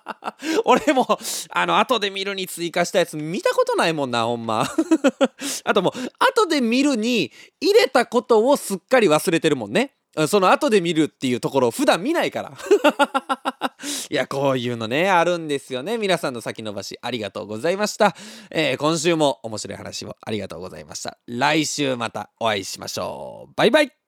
[0.64, 1.06] 俺も
[1.50, 4.66] あの後で見るに追加したやつ見たことないもんな、ほんま。
[5.64, 7.30] あともう後で見るに
[7.60, 9.94] 入れたことをすっかり忘れてるもんね。
[10.28, 12.52] その後で見るっていうところを普段見ないから。
[14.10, 15.98] いや、こういうのね、あるんですよね。
[15.98, 18.14] 皆さんの先延ばしありがとうございました。
[18.50, 21.18] えー、今週も面白い話をありがとうございました。
[21.26, 23.52] 来週またお会いしましょう。
[23.56, 24.03] バイバイ